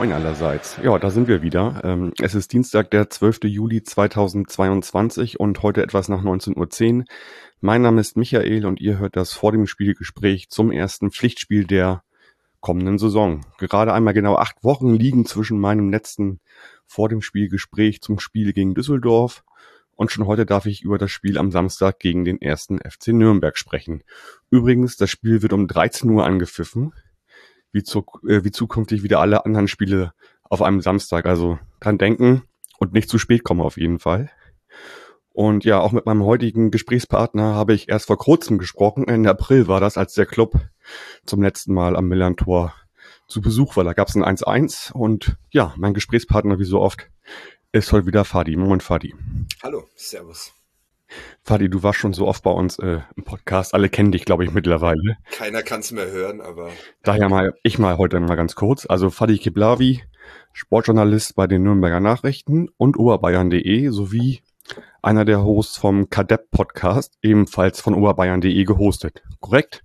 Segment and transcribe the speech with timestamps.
[0.00, 0.78] Moin allerseits.
[0.82, 1.82] Ja, da sind wir wieder.
[1.84, 3.40] Ähm, es ist Dienstag, der 12.
[3.44, 7.04] Juli 2022 und heute etwas nach 19.10 Uhr.
[7.60, 12.02] Mein Name ist Michael und ihr hört das vor dem Spielgespräch zum ersten Pflichtspiel der
[12.60, 13.44] kommenden Saison.
[13.58, 16.40] Gerade einmal genau acht Wochen liegen zwischen meinem letzten
[16.86, 19.44] vor dem Spielgespräch zum Spiel gegen Düsseldorf
[19.96, 23.58] und schon heute darf ich über das Spiel am Samstag gegen den ersten FC Nürnberg
[23.58, 24.02] sprechen.
[24.48, 26.94] Übrigens, das Spiel wird um 13 Uhr angepfiffen,
[27.72, 31.26] wie, zu, äh, wie zukünftig wieder alle anderen Spiele auf einem Samstag.
[31.26, 32.42] Also dran denken
[32.78, 34.30] und nicht zu spät kommen auf jeden Fall.
[35.32, 39.06] Und ja, auch mit meinem heutigen Gesprächspartner habe ich erst vor kurzem gesprochen.
[39.06, 40.54] Ende April war das, als der Club
[41.24, 42.74] zum letzten Mal am Millantor
[43.28, 43.84] zu Besuch war.
[43.84, 47.08] Da gab es ein 1-1 und ja, mein Gesprächspartner, wie so oft,
[47.72, 48.56] ist heute wieder Fadi.
[48.56, 49.14] Moin Fadi.
[49.62, 50.52] Hallo, Servus.
[51.42, 53.74] Fadi, du warst schon so oft bei uns äh, im Podcast.
[53.74, 55.16] Alle kennen dich, glaube ich, mittlerweile.
[55.30, 56.70] Keiner kann es mehr hören, aber.
[57.02, 58.86] Daher mal, ich mal heute mal ganz kurz.
[58.86, 60.02] Also Fadi Kiblavi,
[60.52, 64.42] Sportjournalist bei den Nürnberger Nachrichten und oberbayern.de sowie
[65.02, 69.22] einer der Hosts vom Kadepp Podcast, ebenfalls von oberbayern.de gehostet.
[69.40, 69.82] Korrekt?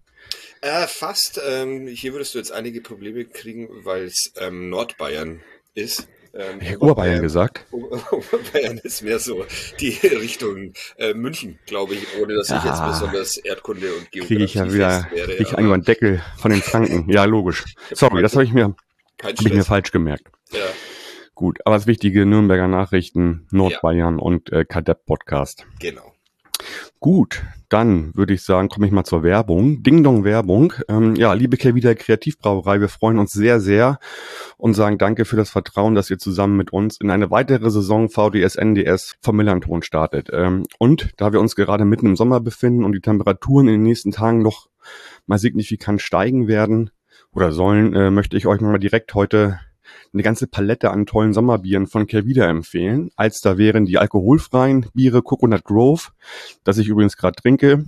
[0.62, 1.40] Äh, fast.
[1.48, 5.42] Ähm, hier würdest du jetzt einige Probleme kriegen, weil es ähm, Nordbayern
[5.74, 6.08] ist.
[6.36, 7.66] Ähm, ich Oberbayern gesagt.
[7.72, 9.46] Oberbayern ist mehr so
[9.80, 14.44] die Richtung äh, München, glaube ich, ohne dass ich jetzt besonders Erdkunde und Geografie Kriege
[14.44, 17.10] ich ja wieder, wäre, ich einen Deckel von den Franken.
[17.10, 17.64] ja, logisch.
[17.94, 18.76] Sorry, das habe ich mir,
[19.24, 20.26] hab ich mir falsch gemerkt.
[20.52, 20.60] Ja.
[21.36, 24.24] Gut, aber das Wichtige, Nürnberger Nachrichten, Nordbayern ja.
[24.24, 25.66] und äh, Kadepp Podcast.
[25.80, 26.15] Genau.
[27.00, 29.84] Gut, dann würde ich sagen, komme ich mal zur Werbung.
[29.84, 30.74] Ding Dong Werbung.
[30.88, 34.00] Ähm, ja, liebe Kelvida Kreativbrauerei, wir freuen uns sehr, sehr
[34.58, 38.10] und sagen danke für das Vertrauen, dass ihr zusammen mit uns in eine weitere Saison
[38.10, 40.30] VDS NDS vom Millanton startet.
[40.32, 43.84] Ähm, und da wir uns gerade mitten im Sommer befinden und die Temperaturen in den
[43.84, 44.68] nächsten Tagen noch
[45.26, 46.92] mal signifikant steigen werden
[47.32, 49.60] oder sollen, äh, möchte ich euch mal direkt heute
[50.14, 53.12] eine ganze Palette an tollen Sommerbieren von Kervida empfehlen.
[53.16, 56.12] Als da wären die alkoholfreien Biere Coconut Grove,
[56.64, 57.86] das ich übrigens gerade trinke,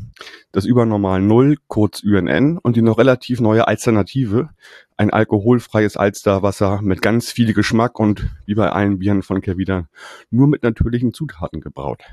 [0.51, 4.49] das Übernormal Null, kurz UNN, und die noch relativ neue Alternative,
[4.97, 9.87] ein alkoholfreies Alsterwasser mit ganz viel Geschmack und wie bei allen Bieren von Kervida
[10.31, 12.03] nur mit natürlichen Zutaten gebraut.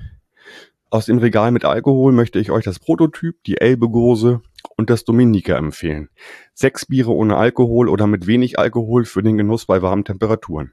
[0.91, 4.43] Aus dem Regal mit Alkohol möchte ich euch das Prototyp, die Elbe-Gose
[4.77, 6.09] und das Dominika empfehlen.
[6.53, 10.73] Sechs Biere ohne Alkohol oder mit wenig Alkohol für den Genuss bei warmen Temperaturen.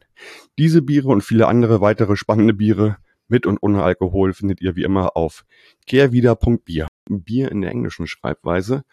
[0.57, 2.97] Diese Biere und viele andere weitere spannende Biere
[3.27, 5.45] mit und ohne Alkohol findet ihr wie immer auf
[5.87, 6.87] kehrwieder.bier.
[7.09, 8.83] Bier in der englischen Schreibweise.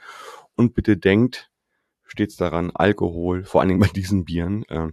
[0.55, 1.51] Und bitte denkt
[2.05, 4.89] stets daran, Alkohol, vor allen Dingen bei diesen Bieren, äh,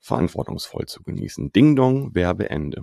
[0.00, 1.52] verantwortungsvoll zu genießen.
[1.52, 2.82] Ding Dong, Werbeende.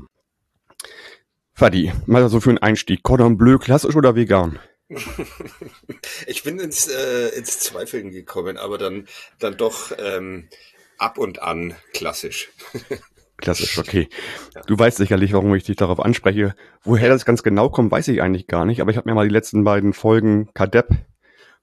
[1.54, 3.04] Fadi, mal so für einen Einstieg.
[3.04, 4.60] Cordon Bleu, klassisch oder vegan?
[6.28, 9.08] ich bin ins, äh, ins Zweifeln gekommen, aber dann,
[9.40, 10.50] dann doch ähm,
[10.98, 12.52] ab und an klassisch.
[13.38, 14.08] Klassisch, okay.
[14.54, 14.62] Ja.
[14.62, 16.56] Du weißt sicherlich, warum ich dich darauf anspreche.
[16.84, 19.28] Woher das ganz genau kommt, weiß ich eigentlich gar nicht, aber ich habe mir mal
[19.28, 20.88] die letzten beiden Folgen Kadepp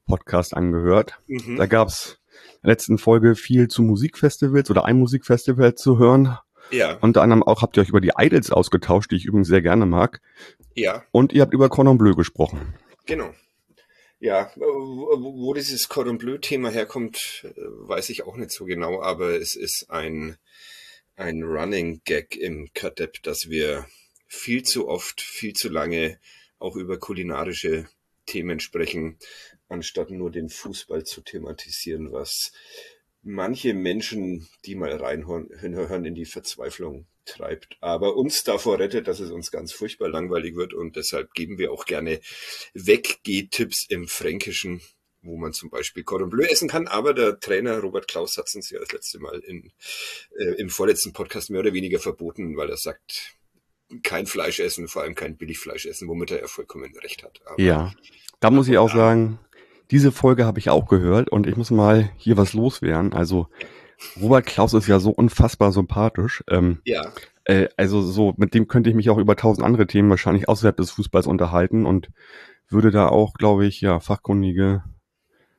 [0.06, 1.20] Podcast angehört.
[1.28, 1.56] Mhm.
[1.56, 6.36] Da gab's in der letzten Folge viel zu Musikfestivals oder ein Musikfestival zu hören.
[6.70, 6.98] Ja.
[7.00, 9.86] Unter anderem auch habt ihr euch über die Idols ausgetauscht, die ich übrigens sehr gerne
[9.86, 10.20] mag.
[10.74, 11.02] Ja.
[11.10, 12.74] Und ihr habt über Cordon Bleu gesprochen.
[13.06, 13.34] Genau.
[14.20, 19.56] Ja, wo, wo dieses Cordon Bleu-Thema herkommt, weiß ich auch nicht so genau, aber es
[19.56, 20.36] ist ein,
[21.16, 23.86] ein Running Gag im Kadepp, dass wir
[24.28, 26.20] viel zu oft, viel zu lange
[26.60, 27.88] auch über kulinarische
[28.26, 29.18] Themen sprechen,
[29.68, 32.52] anstatt nur den Fußball zu thematisieren, was
[33.22, 39.30] manche Menschen, die mal reinhören, in die Verzweiflung treibt, aber uns davor rettet, dass es
[39.30, 42.20] uns ganz furchtbar langweilig wird und deshalb geben wir auch gerne
[42.74, 44.80] Weggeh-Tipps im Fränkischen,
[45.22, 48.54] wo man zum Beispiel Cordon Bleu essen kann, aber der Trainer Robert Klaus hat es
[48.54, 49.72] uns ja das letzte Mal in,
[50.38, 53.36] äh, im vorletzten Podcast mehr oder weniger verboten, weil er sagt,
[54.02, 57.40] kein Fleisch essen, vor allem kein Billigfleisch essen, womit er ja vollkommen recht hat.
[57.44, 57.92] Aber ja,
[58.40, 59.38] da muss ich auch sagen,
[59.90, 63.12] diese Folge habe ich auch gehört und ich muss mal hier was loswerden.
[63.12, 63.48] Also
[64.20, 66.42] Robert Klaus ist ja so unfassbar sympathisch.
[66.48, 67.12] Ähm, ja.
[67.44, 70.76] Äh, also so, mit dem könnte ich mich auch über tausend andere Themen wahrscheinlich außerhalb
[70.76, 72.10] des Fußballs unterhalten und
[72.68, 74.84] würde da auch, glaube ich, ja, fachkundige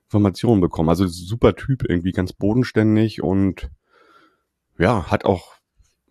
[0.05, 0.89] Informationen bekommen.
[0.89, 3.69] Also super Typ, irgendwie ganz bodenständig und
[4.77, 5.53] ja, hat auch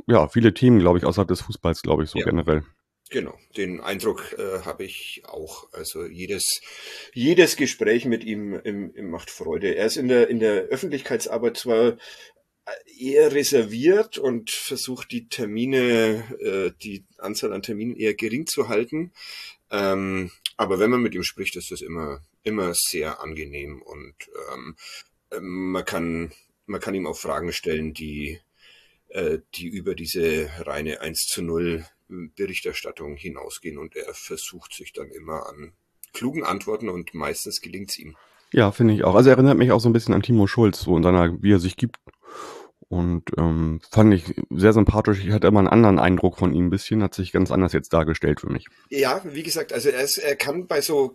[0.06, 2.24] ja viele Themen, glaube ich, außerhalb des Fußballs, glaube ich, so ja.
[2.24, 2.64] generell.
[3.10, 5.70] Genau, den Eindruck äh, habe ich auch.
[5.72, 6.62] Also jedes,
[7.12, 9.74] jedes Gespräch mit ihm im, im macht Freude.
[9.74, 11.98] Er ist in der, in der Öffentlichkeitsarbeit zwar
[12.98, 19.12] eher reserviert und versucht die Termine, äh, die Anzahl an Terminen eher gering zu halten.
[19.70, 24.14] Ähm, aber wenn man mit ihm spricht, ist das immer, immer sehr angenehm und
[24.52, 24.76] ähm,
[25.32, 26.32] ähm man kann,
[26.66, 28.40] man kann ihm auch Fragen stellen, die,
[29.08, 31.84] äh, die über diese reine 1 zu 0
[32.36, 35.72] Berichterstattung hinausgehen und er versucht sich dann immer an
[36.12, 38.16] klugen Antworten und meistens gelingt es ihm.
[38.52, 39.14] Ja, finde ich auch.
[39.14, 41.52] Also er erinnert mich auch so ein bisschen an Timo Schulz, so in seiner, wie
[41.52, 41.98] er sich gibt
[42.92, 45.24] und ähm, fand ich sehr sympathisch.
[45.24, 47.94] Ich hatte immer einen anderen Eindruck von ihm ein bisschen, hat sich ganz anders jetzt
[47.94, 48.66] dargestellt für mich.
[48.90, 51.10] Ja, wie gesagt, also er, ist, er kann bei so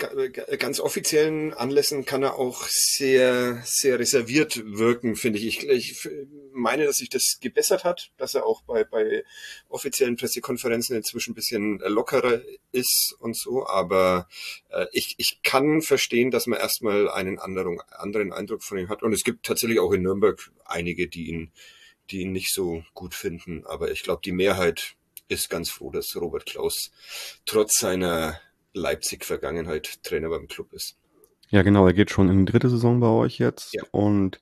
[0.58, 5.70] ganz offiziellen Anlässen kann er auch sehr, sehr reserviert wirken, finde ich.
[5.70, 5.92] ich.
[5.92, 6.10] Ich
[6.58, 9.24] meine, dass sich das gebessert hat, dass er auch bei, bei
[9.70, 13.68] offiziellen Pressekonferenzen inzwischen ein bisschen lockerer ist und so.
[13.68, 14.28] Aber
[14.70, 19.04] äh, ich, ich kann verstehen, dass man erstmal einen anderen, anderen Eindruck von ihm hat.
[19.04, 21.52] Und es gibt tatsächlich auch in Nürnberg einige, die ihn
[22.10, 23.66] die ihn nicht so gut finden.
[23.66, 24.96] Aber ich glaube, die Mehrheit
[25.28, 26.92] ist ganz froh, dass Robert Klaus
[27.46, 28.40] trotz seiner
[28.74, 30.98] Leipzig-Vergangenheit Trainer beim Club ist.
[31.50, 33.74] Ja, genau, er geht schon in die dritte Saison bei euch jetzt.
[33.74, 33.84] Ja.
[33.92, 34.42] Und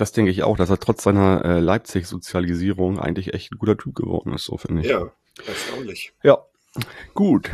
[0.00, 3.94] das denke ich auch, dass er trotz seiner äh, Leipzig-Sozialisierung eigentlich echt ein guter Typ
[3.94, 4.88] geworden ist, so finde ich.
[4.88, 5.12] Ja,
[5.46, 6.12] erstaunlich.
[6.22, 6.38] Ja,
[7.14, 7.50] gut.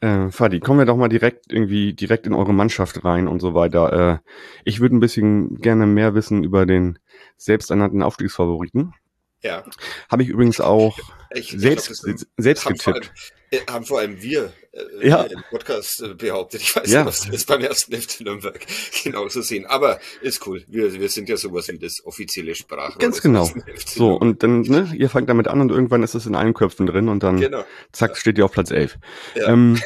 [0.00, 3.54] Äh, Fadi, kommen wir doch mal direkt irgendwie direkt in eure Mannschaft rein und so
[3.54, 4.22] weiter.
[4.22, 4.30] Äh,
[4.64, 6.98] ich würde ein bisschen gerne mehr wissen über den
[7.36, 8.94] selbsternannten Aufstiegsfavoriten.
[9.42, 9.64] Ja.
[10.10, 10.98] Habe ich übrigens auch
[11.32, 12.84] ich, selbst, ich glaub, selbst haben getippt.
[12.84, 15.22] Vor allem, äh, haben vor allem wir äh, ja.
[15.22, 16.62] im Podcast äh, behauptet.
[16.62, 17.04] Ich weiß ja.
[17.04, 18.64] nicht, wir das beim ersten FC Nürnberg
[19.04, 19.66] genauso sehen.
[19.66, 20.64] Aber ist cool.
[20.68, 22.98] Wir, wir sind ja sowas wie das offizielle Sprachrohr.
[22.98, 23.50] Ganz genau.
[23.84, 26.86] So, und dann, ne, ihr fangt damit an und irgendwann ist es in allen Köpfen
[26.86, 27.64] drin und dann genau.
[27.92, 28.98] zack, steht ihr auf Platz 11.
[29.34, 29.48] Ja.
[29.48, 29.80] Ähm,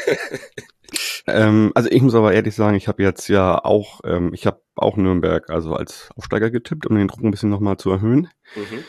[1.27, 4.61] ähm, also ich muss aber ehrlich sagen, ich habe jetzt ja auch, ähm, ich habe
[4.77, 8.29] auch Nürnberg also als Aufsteiger getippt, um den Druck ein bisschen nochmal zu erhöhen.
[8.55, 8.85] Mhm.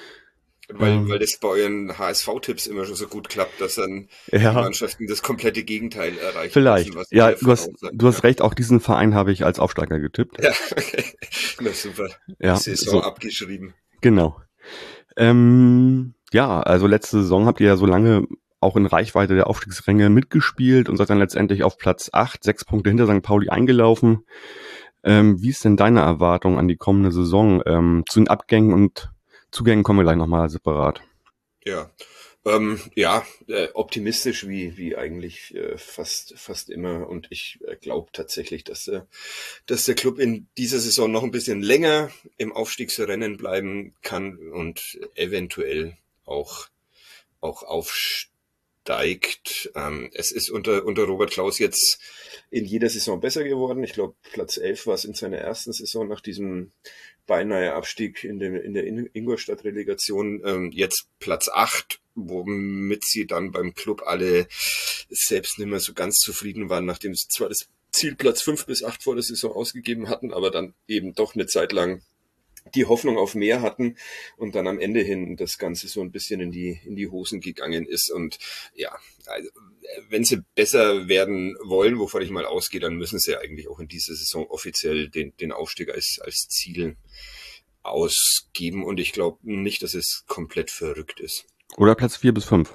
[0.69, 4.49] Weil, ähm, weil das bei euren HSV-Tipps immer schon so gut klappt, dass dann ja.
[4.49, 6.51] die Mannschaften das komplette Gegenteil erreichen.
[6.51, 6.93] Vielleicht.
[6.93, 10.41] Müssen, ja, du hast, du hast recht, auch diesen Verein habe ich als Aufsteiger getippt.
[10.41, 11.03] Ja, okay.
[11.61, 12.09] Na super.
[12.39, 13.01] Ja, Saison so.
[13.01, 13.75] abgeschrieben.
[14.01, 14.41] Genau.
[15.17, 18.25] Ähm, ja, also letzte Saison habt ihr ja so lange
[18.59, 22.89] auch in Reichweite der Aufstiegsränge mitgespielt und seid dann letztendlich auf Platz 8, sechs Punkte
[22.89, 23.21] hinter St.
[23.21, 24.25] Pauli eingelaufen.
[25.03, 27.61] Ähm, wie ist denn deine Erwartung an die kommende Saison?
[27.67, 29.11] Ähm, zu den Abgängen und
[29.55, 31.01] Zugängen kommen wir gleich nochmal separat.
[31.63, 31.89] Ja,
[32.43, 37.07] ähm, ja, äh, optimistisch wie, wie eigentlich äh, fast, fast immer.
[37.07, 39.03] Und ich äh, glaube tatsächlich, dass, äh,
[39.65, 44.99] dass der Club in dieser Saison noch ein bisschen länger im Aufstiegsrennen bleiben kann und
[45.15, 46.67] eventuell auch,
[47.39, 48.35] auch aufsteigen
[48.85, 49.71] steigt.
[49.73, 51.99] Ähm, es ist unter, unter Robert Klaus jetzt
[52.49, 53.83] in jeder Saison besser geworden.
[53.83, 56.71] Ich glaube, Platz 11 war es in seiner ersten Saison nach diesem
[57.25, 60.41] beinahe Abstieg in der, in der Ingolstadt-Relegation.
[60.45, 64.47] Ähm, jetzt Platz 8, womit sie dann beim Club alle
[65.09, 68.83] selbst nicht mehr so ganz zufrieden waren, nachdem sie zwar das Ziel Platz 5 bis
[68.83, 72.01] 8 vor der Saison ausgegeben hatten, aber dann eben doch eine Zeit lang
[72.73, 73.97] die Hoffnung auf mehr hatten
[74.37, 77.41] und dann am Ende hin das Ganze so ein bisschen in die, in die Hosen
[77.41, 78.11] gegangen ist.
[78.11, 78.39] Und
[78.73, 78.97] ja,
[79.27, 79.49] also,
[80.09, 83.87] wenn sie besser werden wollen, wovon ich mal ausgehe, dann müssen sie eigentlich auch in
[83.87, 86.97] dieser Saison offiziell den, den Aufstieg als, als Ziel
[87.83, 88.83] ausgeben.
[88.83, 91.45] Und ich glaube nicht, dass es komplett verrückt ist.
[91.77, 92.73] Oder Platz vier bis fünf.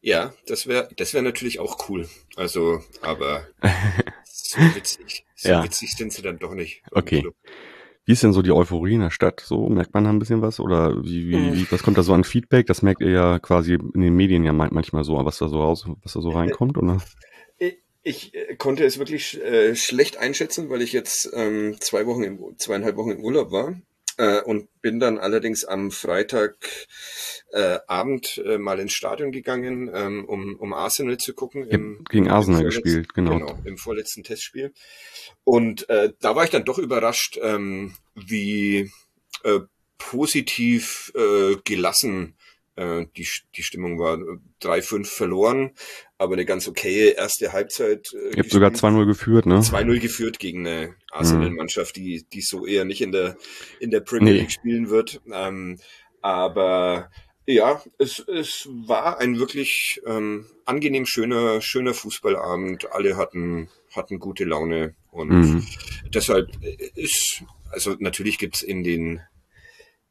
[0.00, 2.08] Ja, das wäre das wäre natürlich auch cool.
[2.36, 3.48] Also, aber
[4.24, 5.24] so witzig.
[5.34, 5.64] So ja.
[5.64, 6.82] witzig sind sie dann doch nicht.
[6.90, 7.20] Okay.
[7.20, 7.34] Club.
[8.06, 9.40] Wie ist denn so die Euphorie in der Stadt?
[9.40, 12.12] So merkt man da ein bisschen was oder wie, wie, wie was kommt da so
[12.12, 12.66] an Feedback?
[12.66, 15.86] Das merkt ihr ja quasi in den Medien ja manchmal so, was da so raus,
[16.02, 17.00] was da so äh, reinkommt, oder?
[18.06, 22.38] Ich äh, konnte es wirklich äh, schlecht einschätzen, weil ich jetzt ähm, zwei Wochen, im,
[22.58, 23.74] zweieinhalb Wochen im Urlaub war
[24.18, 26.56] äh, und bin dann allerdings am Freitag
[27.52, 31.66] äh, Abend äh, mal ins Stadion gegangen, ähm, um, um Arsenal zu gucken.
[31.68, 33.38] Im, gegen Arsenal gespielt, genau.
[33.38, 34.72] Genau, im vorletzten Testspiel.
[35.44, 38.90] Und äh, da war ich dann doch überrascht, ähm, wie
[39.44, 39.60] äh,
[39.98, 42.36] positiv äh, gelassen
[42.76, 43.26] äh, die,
[43.56, 44.18] die Stimmung war.
[44.62, 45.72] 3-5 verloren,
[46.18, 48.12] aber eine ganz okaye erste Halbzeit.
[48.14, 49.58] Äh, Ihr habt sogar 2-0 geführt, ne?
[49.58, 53.36] 2-0 geführt gegen eine Arsenal-Mannschaft, die, die so eher nicht in der,
[53.80, 54.50] in der Premier League nee.
[54.50, 55.20] spielen wird.
[55.32, 55.78] Ähm,
[56.22, 57.10] aber
[57.46, 62.90] ja, es, es war ein wirklich ähm, angenehm schöner, schöner Fußballabend.
[62.92, 65.66] Alle hatten, hatten gute Laune und mhm.
[66.08, 66.48] deshalb
[66.94, 69.20] ist, also natürlich gibt's in den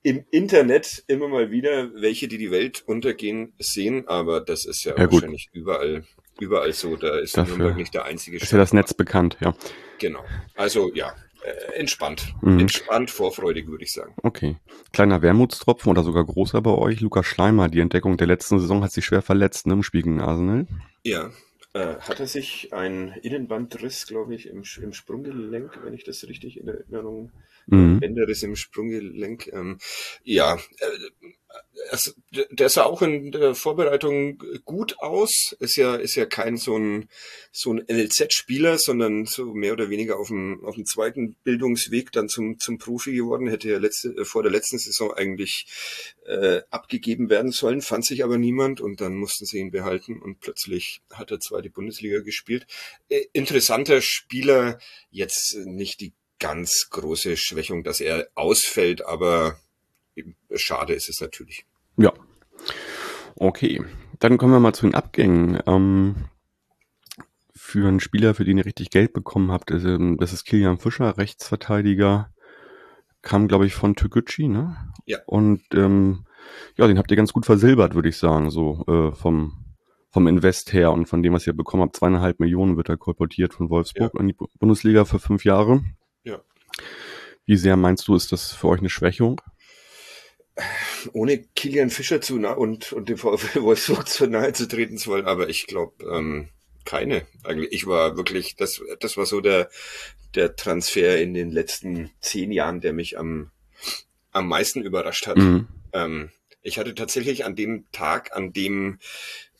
[0.03, 4.95] im Internet immer mal wieder welche, die die Welt untergehen sehen, aber das ist ja,
[4.97, 6.03] ja wahrscheinlich überall,
[6.39, 6.95] überall so.
[6.95, 9.55] Da ist Dafür Nürnberg nicht der einzige Ist ja das Netz bekannt, ja.
[9.99, 10.23] Genau.
[10.55, 12.33] Also ja, Äh, entspannt.
[12.41, 12.59] Mhm.
[12.59, 14.13] Entspannt, vorfreudig, würde ich sagen.
[14.23, 14.55] Okay.
[14.93, 17.01] Kleiner Wermutstropfen oder sogar großer bei euch.
[17.01, 20.21] Lukas Schleimer, die Entdeckung der letzten Saison hat sich schwer verletzt ne, im Spiel gegen
[20.21, 20.67] Arsenal.
[21.03, 21.31] Ja,
[21.73, 26.57] äh, hat er sich ein Innenbandriss, glaube ich, im, im Sprunggelenk, wenn ich das richtig
[26.57, 27.33] in Erinnerung
[27.67, 27.99] mhm.
[27.99, 29.47] Bänderriss im Sprunggelenk.
[29.47, 29.77] Ähm,
[30.23, 31.27] ja, äh,
[31.91, 35.55] also, der sah auch in der Vorbereitung gut aus.
[35.59, 37.09] Ist ja, ist ja kein so ein,
[37.51, 42.29] so ein NLZ-Spieler, sondern so mehr oder weniger auf dem, auf dem zweiten Bildungsweg dann
[42.29, 43.47] zum, zum Profi geworden.
[43.47, 45.67] Hätte ja letzte, äh, vor der letzten Saison eigentlich
[46.25, 50.39] äh, abgegeben werden sollen, fand sich aber niemand und dann mussten sie ihn behalten und
[50.39, 52.65] plötzlich hat er zweite Bundesliga gespielt.
[53.09, 54.79] Äh, interessanter Spieler,
[55.11, 59.55] jetzt nicht die ganz große Schwächung, dass er ausfällt, aber
[60.53, 61.65] schade ist es natürlich.
[61.95, 62.11] Ja.
[63.35, 63.81] Okay.
[64.19, 65.61] Dann kommen wir mal zu den Abgängen.
[65.65, 66.15] Ähm,
[67.55, 70.79] für einen Spieler, für den ihr richtig Geld bekommen habt, ist, ähm, das ist Kilian
[70.79, 72.29] Fischer, Rechtsverteidiger,
[73.21, 74.75] kam, glaube ich, von Toguchi, ne?
[75.05, 75.19] Ja.
[75.25, 76.25] Und ähm,
[76.75, 79.63] ja, den habt ihr ganz gut versilbert, würde ich sagen, so äh, vom,
[80.09, 81.95] vom Invest her und von dem, was ihr bekommen habt.
[81.95, 84.19] Zweieinhalb Millionen wird er kolportiert von Wolfsburg ja.
[84.19, 85.83] an die Bundesliga für fünf Jahre.
[86.23, 86.41] Ja.
[87.45, 89.41] Wie sehr meinst du, ist das für euch eine Schwächung?
[91.11, 95.09] ohne Kilian Fischer zu nah und, und dem VfL Wolfsburg zu nahe zu treten zu
[95.11, 96.49] wollen, aber ich glaube, ähm,
[96.85, 97.25] keine.
[97.43, 99.69] Eigentlich, ich war wirklich, das, das war so der,
[100.35, 103.51] der Transfer in den letzten zehn Jahren, der mich am,
[104.31, 105.37] am meisten überrascht hat.
[105.37, 105.67] Mhm.
[105.93, 106.29] Ähm,
[106.61, 108.99] ich hatte tatsächlich an dem Tag, an dem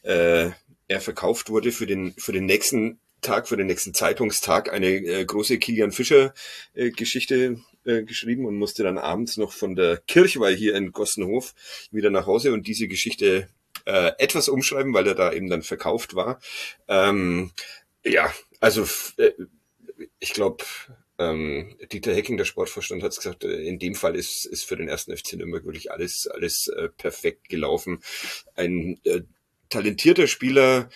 [0.03, 0.49] äh,
[0.87, 5.25] er verkauft wurde für den, für den nächsten Tag, für den nächsten Zeitungstag eine äh,
[5.25, 6.33] große Kilian Fischer
[6.73, 11.53] äh, Geschichte äh, geschrieben und musste dann abends noch von der Kirchweih hier in Gossenhof
[11.91, 13.49] wieder nach Hause und diese Geschichte
[13.85, 16.39] äh, etwas umschreiben, weil er da eben dann verkauft war.
[16.87, 17.51] Ähm,
[18.03, 18.87] ja, also
[19.17, 19.31] äh,
[20.19, 20.63] ich glaube,
[21.17, 24.87] ähm, Dieter Hecking, der Sportvorstand, hat gesagt, äh, in dem Fall ist, ist für den
[24.87, 28.01] ersten FC Nürnberg wirklich alles, alles äh, perfekt gelaufen.
[28.55, 29.21] Ein äh,
[29.69, 30.89] talentierter Spieler,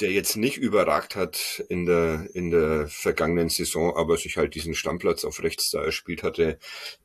[0.00, 4.74] der jetzt nicht überragt hat in der, in der vergangenen Saison, aber sich halt diesen
[4.74, 6.58] Stammplatz auf rechts da erspielt hatte,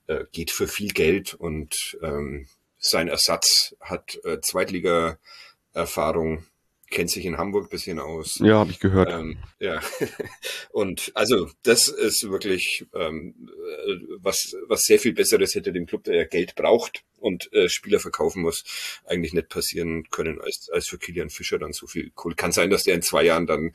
[0.07, 2.47] äh, geht für viel Geld und ähm,
[2.77, 6.45] sein Ersatz hat äh, Zweitliga-Erfahrung
[6.95, 8.39] kennt sich in Hamburg bisschen aus.
[8.39, 9.11] Ja, habe ich gehört.
[9.11, 9.81] Ähm, ja,
[10.71, 13.49] und also das ist wirklich ähm,
[14.19, 17.99] was, was sehr viel Besseres hätte dem Club, der ja Geld braucht und äh, Spieler
[17.99, 18.63] verkaufen muss,
[19.05, 22.33] eigentlich nicht passieren können, als, als für Kilian Fischer dann so viel cool.
[22.33, 23.73] Kann sein, dass der in zwei Jahren dann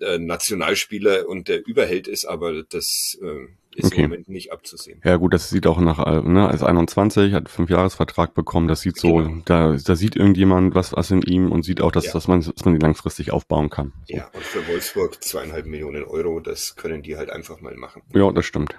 [0.00, 4.02] äh, Nationalspieler und der Überheld ist, aber das äh, ist okay.
[4.02, 5.00] im Moment nicht abzusehen.
[5.04, 8.80] Ja gut, das sieht auch nach, äh, ne, als 21, hat fünf Jahresvertrag bekommen, das
[8.80, 9.42] sieht so, genau.
[9.44, 12.12] da, da sieht irgendjemand was, was in ihm und sieht auch, dass, ja.
[12.12, 13.92] dass man, dass man die langfristig aufbauen kann.
[14.08, 14.16] So.
[14.16, 18.02] Ja, und für Wolfsburg zweieinhalb Millionen Euro, das können die halt einfach mal machen.
[18.14, 18.74] Ja, das stimmt.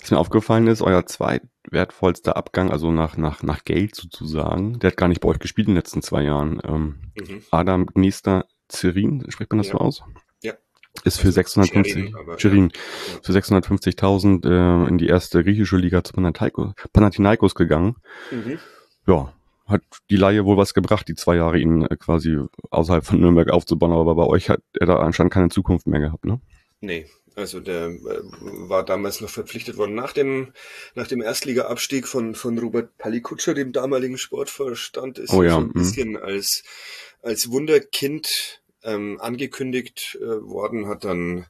[0.00, 4.96] Was mir aufgefallen ist, euer zweitwertvollster Abgang, also nach, nach, nach Geld sozusagen, der hat
[4.96, 6.60] gar nicht bei euch gespielt in den letzten zwei Jahren.
[6.64, 7.42] Ähm, mhm.
[7.50, 9.74] Adam Gnester Zerin, spricht man das ja.
[9.74, 10.02] so aus?
[11.04, 13.18] Ist für 650 also Chirin, ja.
[13.22, 17.96] für 650.000 äh, in die erste griechische Liga zu Panathinaikos gegangen.
[18.30, 18.58] Mhm.
[19.06, 19.32] Ja,
[19.66, 22.38] hat die Laie wohl was gebracht, die zwei Jahre ihn äh, quasi
[22.70, 26.24] außerhalb von Nürnberg aufzubauen, aber bei euch hat er da anscheinend keine Zukunft mehr gehabt,
[26.24, 26.40] ne?
[26.80, 28.22] Nee, also der äh,
[28.68, 30.52] war damals noch verpflichtet worden nach dem
[30.94, 35.66] nach dem Erstliga-Abstieg von von Robert Palikutscher, dem damaligen Sportvorstand, ist oh ja, so ein
[35.68, 35.72] mhm.
[35.72, 36.64] bisschen als
[37.22, 41.46] als Wunderkind ähm, angekündigt äh, worden, hat dann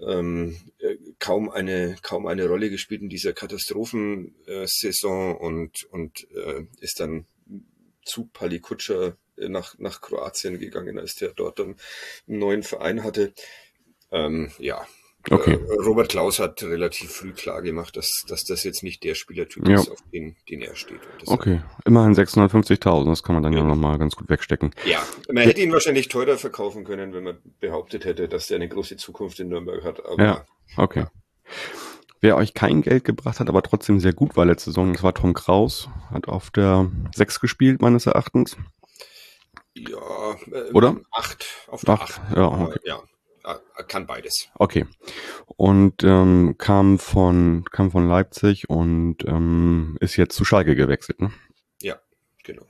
[0.00, 7.00] ähm, äh, kaum eine kaum eine Rolle gespielt in dieser Katastrophensaison und und äh, ist
[7.00, 7.26] dann
[8.04, 11.76] zu Palikutscher nach nach Kroatien gegangen, als der dort dann
[12.26, 13.32] einen neuen Verein hatte.
[14.10, 14.86] Ähm, ja,
[15.30, 15.54] Okay.
[15.54, 19.68] Äh, Robert Klaus hat relativ früh klar gemacht, dass, dass das jetzt nicht der Spielertyp
[19.68, 19.76] ja.
[19.76, 21.00] ist, auf den, den er steht.
[21.26, 24.74] Okay, immerhin 650.000, das kann man dann ja, ja nochmal ganz gut wegstecken.
[24.84, 25.02] Ja,
[25.32, 28.96] man hätte ihn wahrscheinlich teurer verkaufen können, wenn man behauptet hätte, dass der eine große
[28.96, 30.04] Zukunft in Nürnberg hat.
[30.04, 30.44] Aber, ja,
[30.76, 31.00] okay.
[31.00, 31.10] Ja.
[32.20, 35.12] Wer euch kein Geld gebracht hat, aber trotzdem sehr gut war letzte Saison, das war
[35.12, 38.56] Tom Kraus, hat auf der 6 gespielt, meines Erachtens.
[39.74, 40.96] Ja, äh, oder?
[41.10, 42.20] 8 auf der 8.
[42.36, 42.78] Ja, okay.
[42.84, 43.02] ja,
[43.88, 44.48] kann beides.
[44.54, 44.86] Okay.
[45.56, 51.32] Und ähm, kam von kam von Leipzig und ähm, ist jetzt zu Schalke gewechselt, ne?
[51.80, 51.96] Ja,
[52.44, 52.66] genau.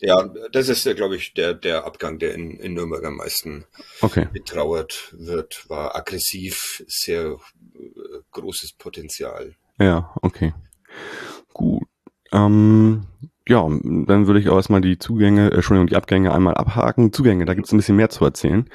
[0.00, 3.64] Ja, das ist, glaube ich, der, der Abgang, der in, in Nürnberg am meisten
[4.02, 4.28] okay.
[4.32, 5.68] betrauert wird.
[5.70, 7.38] War aggressiv, sehr
[7.74, 9.54] äh, großes Potenzial.
[9.78, 10.52] Ja, okay.
[11.52, 11.84] Gut.
[12.32, 13.06] Ähm,
[13.48, 17.12] ja, dann würde ich auch erstmal die Zugänge, äh, Entschuldigung, die Abgänge einmal abhaken.
[17.12, 18.68] Zugänge, da gibt es ein bisschen mehr zu erzählen.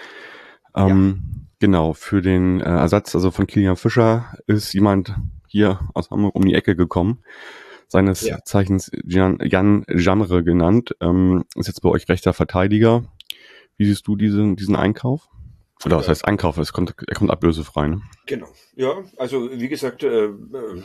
[0.75, 1.38] Ähm, ja.
[1.59, 5.13] Genau, für den äh, Ersatz also von Kilian Fischer ist jemand
[5.47, 7.23] hier aus Hamburg um die Ecke gekommen.
[7.87, 8.43] Seines Ja.
[8.45, 10.95] Zeichens Jan, Jan Jamre genannt.
[11.01, 13.03] Ähm, ist jetzt bei euch rechter Verteidiger.
[13.77, 15.27] Wie siehst du diesen, diesen Einkauf?
[15.85, 16.57] Oder was heißt Einkauf?
[16.57, 18.01] Es kommt, er kommt ablösefrei, ne?
[18.25, 18.49] Genau.
[18.75, 20.83] Ja, also wie gesagt, äh, äh,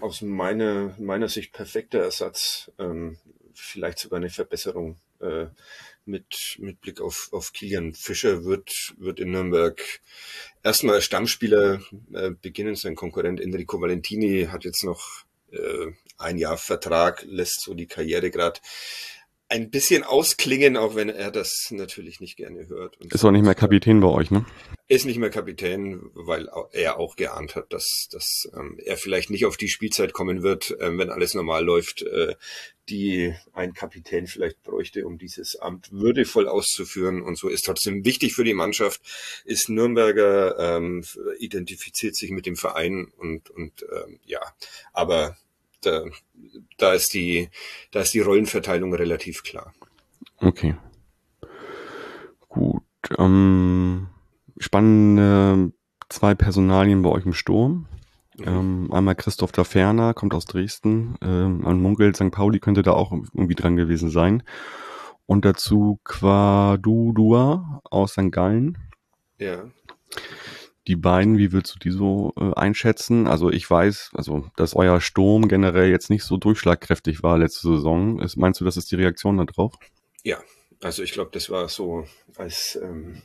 [0.00, 3.16] aus meiner, meiner Sicht perfekter Ersatz, ähm,
[3.54, 5.46] vielleicht sogar eine Verbesserung äh,
[6.06, 9.80] mit, mit Blick auf, auf Kilian Fischer wird, wird in Nürnberg
[10.62, 11.80] erstmal Stammspieler
[12.12, 12.76] äh, beginnen.
[12.76, 18.30] Sein Konkurrent Enrico Valentini hat jetzt noch äh, ein Jahr Vertrag, lässt so die Karriere
[18.30, 18.60] gerade
[19.48, 22.96] ein bisschen ausklingen, auch wenn er das natürlich nicht gerne hört.
[22.96, 24.44] Ist auch nicht mehr Kapitän bei euch, ne?
[24.88, 29.44] ist nicht mehr Kapitän, weil er auch geahnt hat, dass, dass ähm, er vielleicht nicht
[29.44, 32.36] auf die Spielzeit kommen wird, ähm, wenn alles normal läuft, äh,
[32.88, 37.20] die ein Kapitän vielleicht bräuchte, um dieses Amt würdevoll auszuführen.
[37.20, 39.00] Und so ist trotzdem wichtig für die Mannschaft,
[39.44, 41.02] ist Nürnberger, ähm,
[41.38, 44.40] identifiziert sich mit dem Verein und, und ähm, ja,
[44.92, 45.36] aber
[45.86, 46.04] da,
[46.78, 47.48] da ist die,
[47.92, 49.72] da ist die Rollenverteilung relativ klar.
[50.38, 50.76] Okay.
[52.48, 52.82] Gut.
[53.18, 54.08] Ähm,
[54.58, 55.72] spannende
[56.08, 57.86] zwei Personalien bei euch im Sturm.
[58.44, 61.16] Ähm, einmal Christoph da Ferner, kommt aus Dresden.
[61.22, 62.30] Ähm, man munkelt, St.
[62.30, 64.42] Pauli könnte da auch irgendwie dran gewesen sein.
[65.24, 68.30] Und dazu Quadudua aus St.
[68.30, 68.78] Gallen.
[69.38, 69.64] Ja.
[70.86, 73.26] Die beiden, wie würdest du die so äh, einschätzen?
[73.26, 78.20] Also ich weiß, also dass euer Sturm generell jetzt nicht so durchschlagkräftig war letzte Saison.
[78.20, 79.74] Ist, meinst du, das ist die Reaktion darauf?
[80.22, 80.40] Ja,
[80.80, 83.22] also ich glaube, das war so als ähm,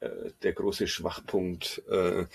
[0.00, 2.26] äh, der große Schwachpunkt äh,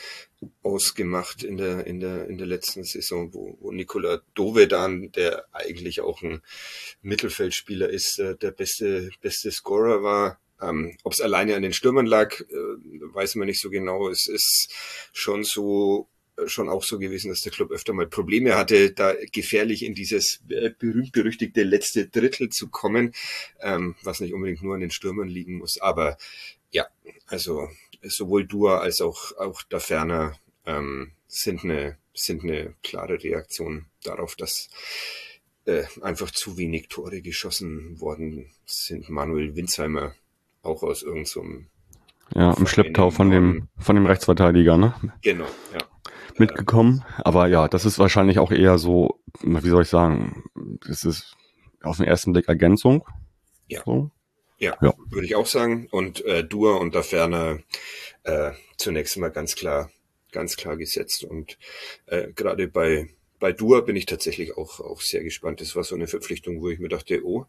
[0.62, 6.02] ausgemacht in der in der in der letzten Saison, wo, wo Nikola Dovedan, der eigentlich
[6.02, 6.42] auch ein
[7.02, 10.40] Mittelfeldspieler ist, äh, der beste beste Scorer war.
[10.62, 14.10] Ähm, Ob es alleine an den Stürmern lag, äh, weiß man nicht so genau.
[14.10, 14.70] Es ist
[15.12, 19.14] schon so äh, schon auch so gewesen, dass der Club öfter mal Probleme hatte, da
[19.32, 23.14] gefährlich in dieses äh, berühmt-berüchtigte letzte Drittel zu kommen,
[23.62, 25.80] ähm, was nicht unbedingt nur an den Stürmern liegen muss.
[25.80, 26.18] Aber
[26.72, 26.88] ja,
[27.28, 27.70] also
[28.02, 34.36] sowohl Dua als auch, auch da Ferner ähm, sind, eine, sind eine klare Reaktion darauf,
[34.36, 34.70] dass
[35.66, 39.10] äh, einfach zu wenig Tore geschossen worden sind.
[39.10, 40.16] Manuel Winsheimer
[40.66, 41.68] auch aus irgendeinem,
[42.34, 44.94] Ja, im Schlepptau von dem, von dem Rechtsverteidiger, ne?
[45.22, 45.80] genau, ja.
[46.38, 47.06] Mitgekommen.
[47.24, 50.44] Aber ja, das ist wahrscheinlich auch eher so, wie soll ich sagen,
[50.86, 51.36] das ist
[51.82, 53.06] auf den ersten Blick Ergänzung.
[53.68, 53.84] Ja.
[53.86, 54.12] So.
[54.58, 54.94] Ja, Ja.
[55.10, 55.88] würde ich auch sagen.
[55.92, 57.60] Und äh, Dua und da Ferner
[58.24, 59.90] äh, zunächst mal ganz klar,
[60.32, 61.24] ganz klar gesetzt.
[61.24, 61.58] Und
[62.08, 65.62] äh, gerade bei bei Dua bin ich tatsächlich auch auch sehr gespannt.
[65.62, 67.46] Das war so eine Verpflichtung, wo ich mir dachte, oh,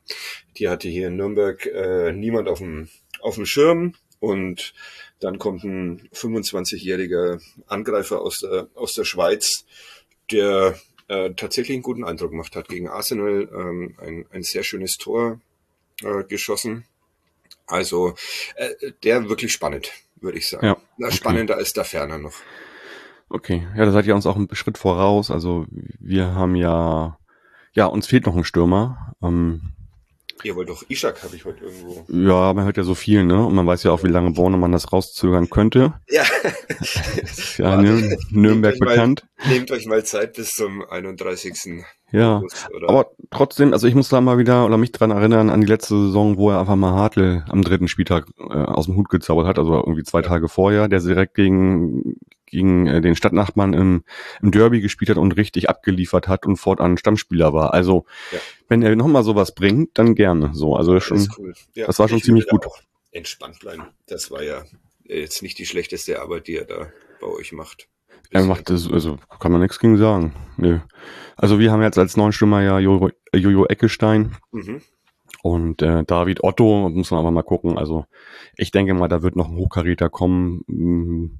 [0.59, 2.89] die hatte hier in Nürnberg äh, niemand auf dem
[3.21, 4.75] auf dem Schirm und
[5.21, 9.65] dann kommt ein 25-jähriger Angreifer aus der aus der Schweiz,
[10.31, 14.97] der äh, tatsächlich einen guten Eindruck gemacht hat gegen Arsenal, ähm, ein ein sehr schönes
[14.97, 15.41] Tor
[16.03, 16.85] äh, geschossen.
[17.67, 18.15] Also
[18.57, 20.67] äh, der wirklich spannend, würde ich sagen.
[20.67, 21.17] Ja, Na, okay.
[21.17, 22.35] Spannender als da ferner noch.
[23.29, 23.67] Okay.
[23.77, 25.31] Ja, da seid ihr uns auch einen Schritt voraus.
[25.31, 27.19] Also wir haben ja,
[27.73, 29.15] ja, uns fehlt noch ein Stürmer.
[29.23, 29.73] Ähm,
[30.45, 32.05] Ihr wollt doch Ishak, habe ich heute irgendwo.
[32.09, 33.45] ja, man hört ja so viel, ne?
[33.45, 35.95] Und man weiß ja auch, wie lange Borne das rauszögern könnte.
[36.09, 36.25] Ja.
[37.59, 39.27] Ja Nürnberg Nehmt euch mal- bekannt.
[39.49, 41.85] Nehmt euch mal Zeit bis zum 31.
[42.17, 42.39] Ja.
[42.39, 42.69] August?
[42.87, 45.95] Aber trotzdem, also ich muss da mal wieder oder mich dran erinnern an die letzte
[45.95, 49.59] Saison, wo er einfach mal Hartl am dritten Spieltag äh, aus dem Hut gezaubert hat,
[49.59, 50.23] also irgendwie zwei.
[50.23, 54.05] Tage vorher, der direkt gegen gegen äh, den Stadtnachbarn im,
[54.41, 57.75] im Derby gespielt hat und richtig abgeliefert hat und fortan Stammspieler war.
[57.75, 58.39] Also Ja.
[58.69, 60.51] wenn er nochmal sowas bringt, dann gerne.
[60.55, 61.29] So, also das schon.
[61.39, 61.55] cool.
[61.75, 62.67] Ja, das war schon ich ziemlich gut.
[63.13, 63.85] Entspannt bleiben.
[64.07, 64.63] Das war ja
[65.05, 66.89] jetzt nicht die schlechteste Arbeit, die er da
[67.21, 67.89] bei euch macht.
[68.31, 70.33] Er macht das, also kann man nichts gegen sagen.
[70.57, 70.79] Nö.
[71.37, 74.81] Also wir haben jetzt als neuen Stürmer ja Jojo, Jojo Eckestein Mhm.
[75.43, 77.77] und äh, David Otto, muss man aber mal gucken.
[77.79, 78.07] Also
[78.57, 80.63] ich denke mal, da wird noch ein Hochkaräter kommen.
[80.67, 81.39] Mm,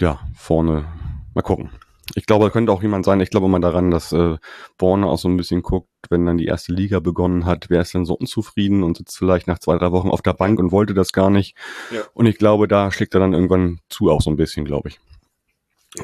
[0.00, 0.86] Ja, vorne.
[1.34, 1.70] Mal gucken.
[2.16, 3.20] Ich glaube, da könnte auch jemand sein.
[3.20, 4.36] Ich glaube mal daran, dass äh,
[4.76, 7.94] Borne auch so ein bisschen guckt, wenn dann die erste Liga begonnen hat, wer ist
[7.94, 10.92] denn so unzufrieden und sitzt vielleicht nach zwei, drei Wochen auf der Bank und wollte
[10.94, 11.56] das gar nicht.
[11.90, 12.02] Ja.
[12.12, 15.00] Und ich glaube, da schlägt er dann irgendwann zu auch so ein bisschen, glaube ich.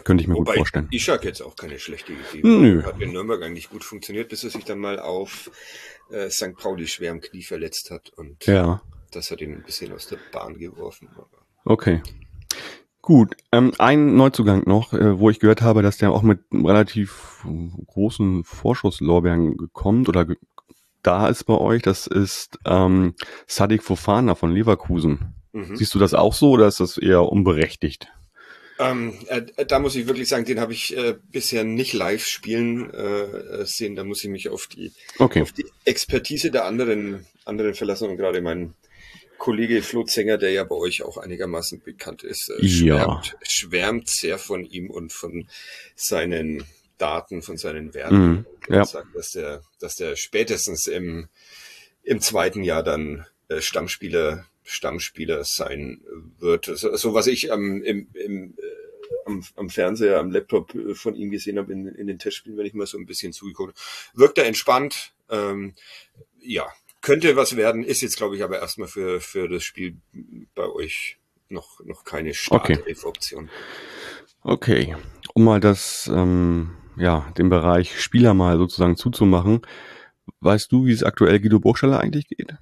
[0.05, 0.89] Könnte ich mir gut Wobei vorstellen.
[0.93, 2.43] Ishak jetzt auch keine schlechte Idee.
[2.43, 2.83] Nö.
[2.85, 5.51] Hat in Nürnberg eigentlich gut funktioniert, bis er sich dann mal auf
[6.11, 6.55] äh, St.
[6.57, 8.83] Pauli schwer am Knie verletzt hat und Ja.
[9.11, 11.09] das hat ihn ein bisschen aus der Bahn geworfen.
[11.65, 12.03] Okay.
[13.03, 17.45] Gut, ähm, ein Neuzugang noch, äh, wo ich gehört habe, dass der auch mit relativ
[17.49, 20.37] äh, großen Vorschusslorbeeren kommt oder ge
[21.03, 23.15] da ist bei euch, das ist ähm,
[23.47, 25.35] Sadik Fofana von Leverkusen.
[25.53, 25.75] Mhm.
[25.75, 28.13] Siehst du das auch so oder ist das eher unberechtigt?
[28.81, 32.91] Ähm, äh, da muss ich wirklich sagen, den habe ich äh, bisher nicht live spielen
[32.93, 33.95] äh, sehen.
[33.95, 35.43] Da muss ich mich auf die, Okay.
[35.43, 38.75] auf die Expertise der anderen, anderen verlassen und gerade mein
[39.39, 43.23] Kollege Flo Zenger, der ja bei euch auch einigermaßen bekannt ist, äh, Ja.
[43.23, 45.47] schwärmt, schwärmt sehr von ihm und von
[45.95, 46.65] seinen
[46.99, 48.17] Daten, von seinen Werten.
[48.17, 48.85] Mhm, ja.
[48.85, 51.29] sagt, dass der, dass der spätestens im,
[52.03, 56.01] im zweiten Jahr dann äh, Stammspieler, Stammspieler sein
[56.39, 56.67] wird.
[56.67, 61.15] So, so was ich am, im, im, äh, am, am Fernseher, am Laptop äh, von
[61.15, 64.19] ihm gesehen habe in, in den Testspielen, wenn ich mal so ein bisschen zugeguckt habe.
[64.19, 65.13] Wirkt er entspannt.
[65.29, 65.75] Ähm,
[66.41, 66.67] ja,
[67.01, 69.97] könnte was werden, ist jetzt, glaube ich, aber erstmal für, für das Spiel
[70.55, 73.51] bei euch noch, noch keine Startelf-Option.
[74.43, 74.97] Okay.
[75.35, 79.63] Um mal das, ähm, ja, den Bereich Spieler mal sozusagen zuzumachen.
[80.41, 82.55] Weißt du, wie es aktuell Guido Burgstaller eigentlich geht?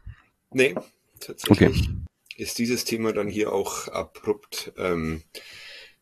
[0.51, 0.75] Nee,
[1.21, 1.89] tatsächlich
[2.37, 5.23] ist dieses Thema dann hier auch abrupt ähm,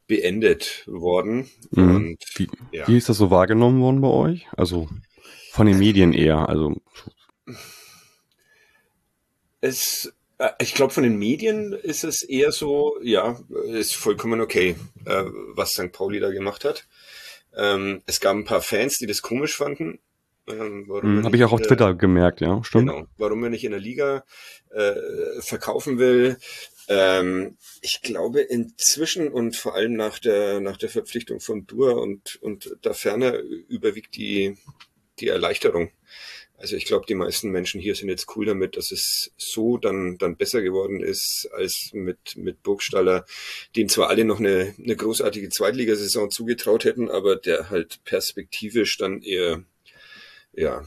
[0.06, 1.50] beendet worden.
[1.70, 1.96] Mhm.
[1.96, 2.86] Und Wie, ja.
[2.86, 4.46] wie ist das so wahrgenommen worden bei euch?
[4.56, 4.88] Also
[5.52, 6.48] von den Medien eher.
[6.48, 6.76] Also
[9.60, 14.76] Es, äh, ich glaube, von den Medien ist es eher so, ja, ist vollkommen okay,
[15.06, 15.24] äh,
[15.54, 15.92] was St.
[15.92, 16.86] Pauli da gemacht hat.
[17.56, 19.98] Ähm, es gab ein paar Fans, die das komisch fanden.
[20.48, 22.88] Ähm, hm, habe ich auch auf der- Twitter gemerkt, ja, stimmt.
[22.90, 24.24] Genau, warum er nicht in der Liga
[24.70, 24.94] äh,
[25.40, 26.36] verkaufen will.
[26.88, 32.36] Ähm, ich glaube inzwischen und vor allem nach der nach der Verpflichtung von Dur und
[32.42, 34.56] und da ferner überwiegt die
[35.18, 35.90] die Erleichterung.
[36.58, 40.16] Also ich glaube, die meisten Menschen hier sind jetzt cool damit, dass es so dann
[40.18, 43.26] dann besser geworden ist als mit mit Burgstaller,
[43.74, 49.22] den zwar alle noch eine eine großartige Zweitligasaison zugetraut hätten, aber der halt perspektivisch dann
[49.22, 49.64] eher
[50.56, 50.82] ja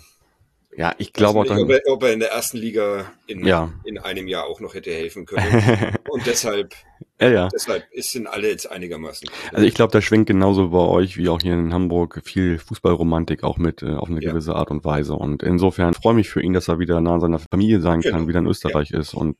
[0.78, 1.60] Ja, ich glaube auch dann.
[1.62, 3.72] ob, er, ob er in der ersten Liga in, Ja.
[3.86, 5.42] in einem Jahr auch noch hätte helfen können.
[6.10, 6.74] Und deshalb,
[7.20, 7.48] ja, ja.
[7.54, 9.30] deshalb ist, sind alle jetzt einigermaßen.
[9.52, 13.44] Also ich glaube, da schwingt genauso bei euch wie auch hier in Hamburg viel Fußballromantik
[13.44, 14.32] auch mit äh, auf eine Ja.
[14.32, 15.16] gewisse Art und Weise.
[15.16, 18.14] Und insofern freue mich für ihn, dass er wieder nah an seiner Familie sein kann,
[18.14, 18.28] Genau.
[18.28, 19.14] wieder in Österreich ist.
[19.16, 19.38] Und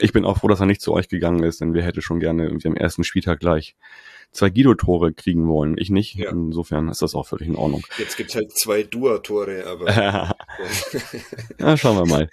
[0.00, 2.20] ich bin auch froh, dass er nicht zu euch gegangen ist, denn wir hätte schon
[2.20, 3.76] gerne irgendwie am ersten Spieltag gleich
[4.32, 5.76] zwei Guido-Tore kriegen wollen.
[5.78, 6.14] Ich nicht.
[6.14, 6.30] Ja.
[6.30, 7.84] Insofern ist das auch völlig in Ordnung.
[7.98, 9.90] Jetzt gibt's halt zwei Dua-Tore, aber
[11.58, 12.28] ja, schauen wir mal.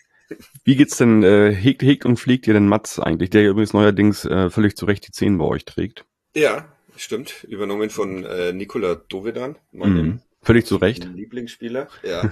[0.63, 4.25] Wie geht's denn, äh, hegt, hegt und pflegt ihr denn Mats eigentlich, der übrigens neuerdings
[4.25, 6.06] äh, völlig zu Recht die 10 bei euch trägt?
[6.36, 7.43] ja, stimmt.
[7.43, 10.19] Übernommen von äh, Nikola Dovedan, meinem Mhm.
[10.43, 11.06] Völlig zu Recht.
[11.06, 11.88] Lieblingsspieler.
[12.03, 12.21] Ja,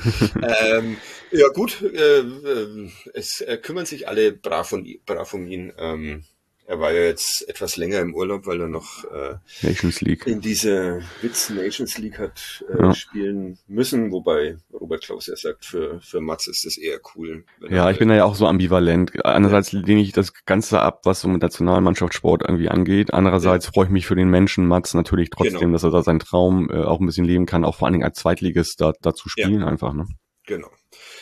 [0.76, 0.97] ähm,
[1.32, 1.82] ja gut.
[1.82, 5.71] Äh, äh, es äh, kümmern sich alle brav, um, brav um ihn.
[5.78, 6.26] Ähm,
[6.72, 10.26] er war ja jetzt etwas länger im Urlaub, weil er noch äh, Nations League.
[10.26, 12.94] in diese Witz Nations League hat äh, Ja.
[12.94, 17.44] spielen müssen, wobei Robert Klaus ja sagt, für, für Mats ist das eher cool.
[17.70, 19.26] Ja, ich bin da ja auch so ambivalent.
[19.26, 23.14] Einerseits lehne ich das Ganze ab, was so mit Nationalmannschaftssport irgendwie angeht.
[23.14, 25.74] Andererseits freue ich mich für den Menschen Mats natürlich trotzdem, Genau.
[25.74, 28.06] dass er da seinen Traum äh, auch ein bisschen leben kann, auch vor allen Dingen
[28.06, 29.94] als Zweitligist da, da zu spielen einfach.
[29.94, 30.06] Ne?
[30.48, 30.70] Genau.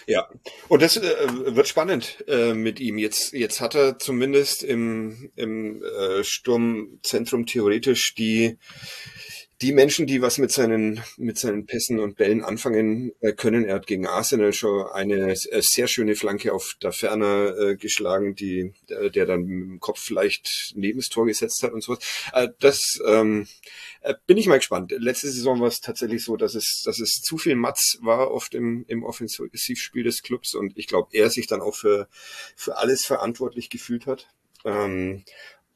[0.10, 0.28] Ja,
[0.70, 2.98] und das äh, wird spannend äh, mit ihm.
[2.98, 8.58] Jetzt, jetzt hat er zumindest im, im äh, Sturmzentrum theoretisch die,
[9.62, 13.66] die Menschen, die was mit seinen, mit seinen Pässen und Bällen anfangen äh, können.
[13.66, 18.34] Er hat gegen Arsenal schon eine äh, sehr schöne Flanke auf der Ferner äh, geschlagen,
[18.34, 22.00] die, äh, der dann mit dem Kopf leicht neben das Tor gesetzt hat und sowas.
[22.34, 23.48] Äh, das ähm,
[24.02, 24.94] äh, bin ich mal gespannt.
[24.98, 28.56] Letzte Saison war es tatsächlich so, dass es, dass es zu viel Matz war oft
[28.56, 32.08] im, im Offensivspiel des Clubs und ich glaube, er sich dann auch für,
[32.56, 34.28] für alles verantwortlich gefühlt hat.
[34.66, 35.24] Ähm,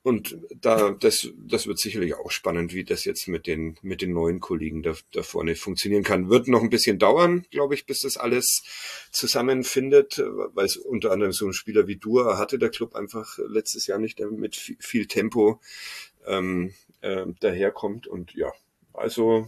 [0.03, 4.11] und da, das, das wird sicherlich auch spannend, wie das jetzt mit den, mit den
[4.11, 6.29] neuen Kollegen da, da vorne funktionieren kann.
[6.29, 8.63] Wird noch ein bisschen dauern, glaube ich, bis das alles
[9.11, 10.21] zusammenfindet,
[10.53, 13.97] weil es unter anderem so ein Spieler wie Dua hatte der Club einfach letztes Jahr
[13.97, 15.61] nicht, der mit viel, viel Tempo
[16.27, 18.07] ähm, äh, daherkommt.
[18.07, 18.51] Und ja,
[18.93, 19.47] also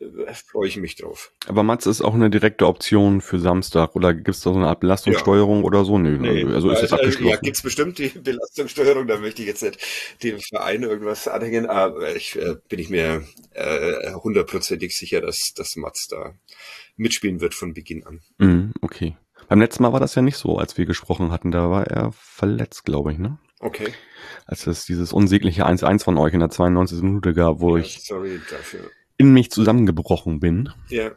[0.00, 1.32] äh, freue ich mich drauf.
[1.46, 4.68] Aber Mats ist auch eine direkte Option für Samstag oder gibt es da so eine
[4.68, 5.98] Art Belastungssteuerung oder so?
[5.98, 7.38] Nö, also ist jetzt äh, Ja, abgeschlossen.
[7.42, 9.78] gibt's bestimmt die Belastungssteuerung, da möchte ich jetzt nicht
[10.22, 15.76] dem Verein irgendwas anhängen, aber ich äh, bin ich mir äh, hundertprozentig sicher, dass, dass
[15.76, 16.34] Mats da
[16.96, 18.20] mitspielen wird von Beginn an.
[18.38, 19.16] Mhm, okay.
[19.48, 21.50] Beim letzten Mal war das ja nicht so, als wir gesprochen hatten.
[21.50, 23.38] Da war er verletzt, glaube ich, ne?
[23.60, 23.92] Okay.
[24.46, 27.02] Als es dieses unsägliche 1-1 von euch in der 92.
[27.02, 28.10] Minute gab, wo ja, ich
[29.18, 31.10] in mich zusammengebrochen bin, Ja,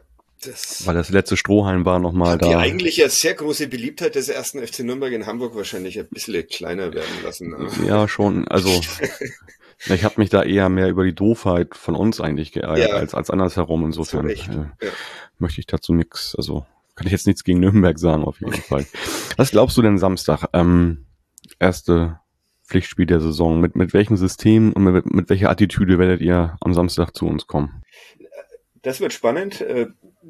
[0.44, 2.58] das weil das letzte Strohhalm war nochmal hat die da.
[2.58, 6.92] eigentlich ja sehr große Beliebtheit des ersten FC Nürnberg in Hamburg wahrscheinlich ein bisschen kleiner
[6.92, 7.48] werden lassen.
[7.50, 7.66] ne?
[7.86, 8.46] Ja, schon.
[8.48, 8.68] Also
[9.88, 12.94] ich habe mich da eher mehr über die Doofheit von uns eigentlich geärgert Ja.
[12.96, 13.86] als als andersherum.
[13.86, 14.70] Insofern äh, Ja.
[15.38, 16.34] möchte ich dazu nichts.
[16.36, 18.84] Also kann ich jetzt nichts gegen Nürnberg sagen auf jeden Fall.
[19.38, 20.44] Was glaubst du denn Samstag?
[20.52, 21.06] Ähm,
[21.58, 22.20] erste
[22.66, 23.60] Pflichtspiel der Saison.
[23.60, 27.46] Mit, mit welchem System und mit, mit welcher Attitüde werdet ihr am Samstag zu uns
[27.46, 27.82] kommen?
[28.82, 29.60] Das wird spannend.
[29.60, 29.86] Äh,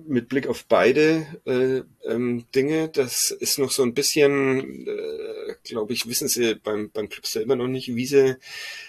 [0.06, 5.92] mit Blick auf beide äh, ähm, Dinge, das ist noch so ein bisschen, äh, glaube
[5.92, 8.36] ich, wissen sie beim, beim Club selber noch nicht, wie sie,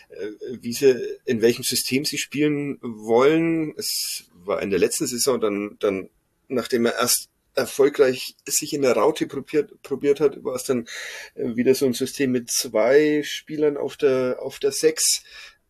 [0.09, 0.31] äh,
[0.61, 3.73] wie sie, in welchem System sie spielen wollen.
[3.77, 6.09] Es war in der letzten Saison dann, dann
[6.47, 10.87] nachdem er erst erfolgreich sich in der Raute probiert, probiert hat, war es dann
[11.35, 15.23] äh, wieder so ein System mit zwei Spielern auf der, auf der Sechs.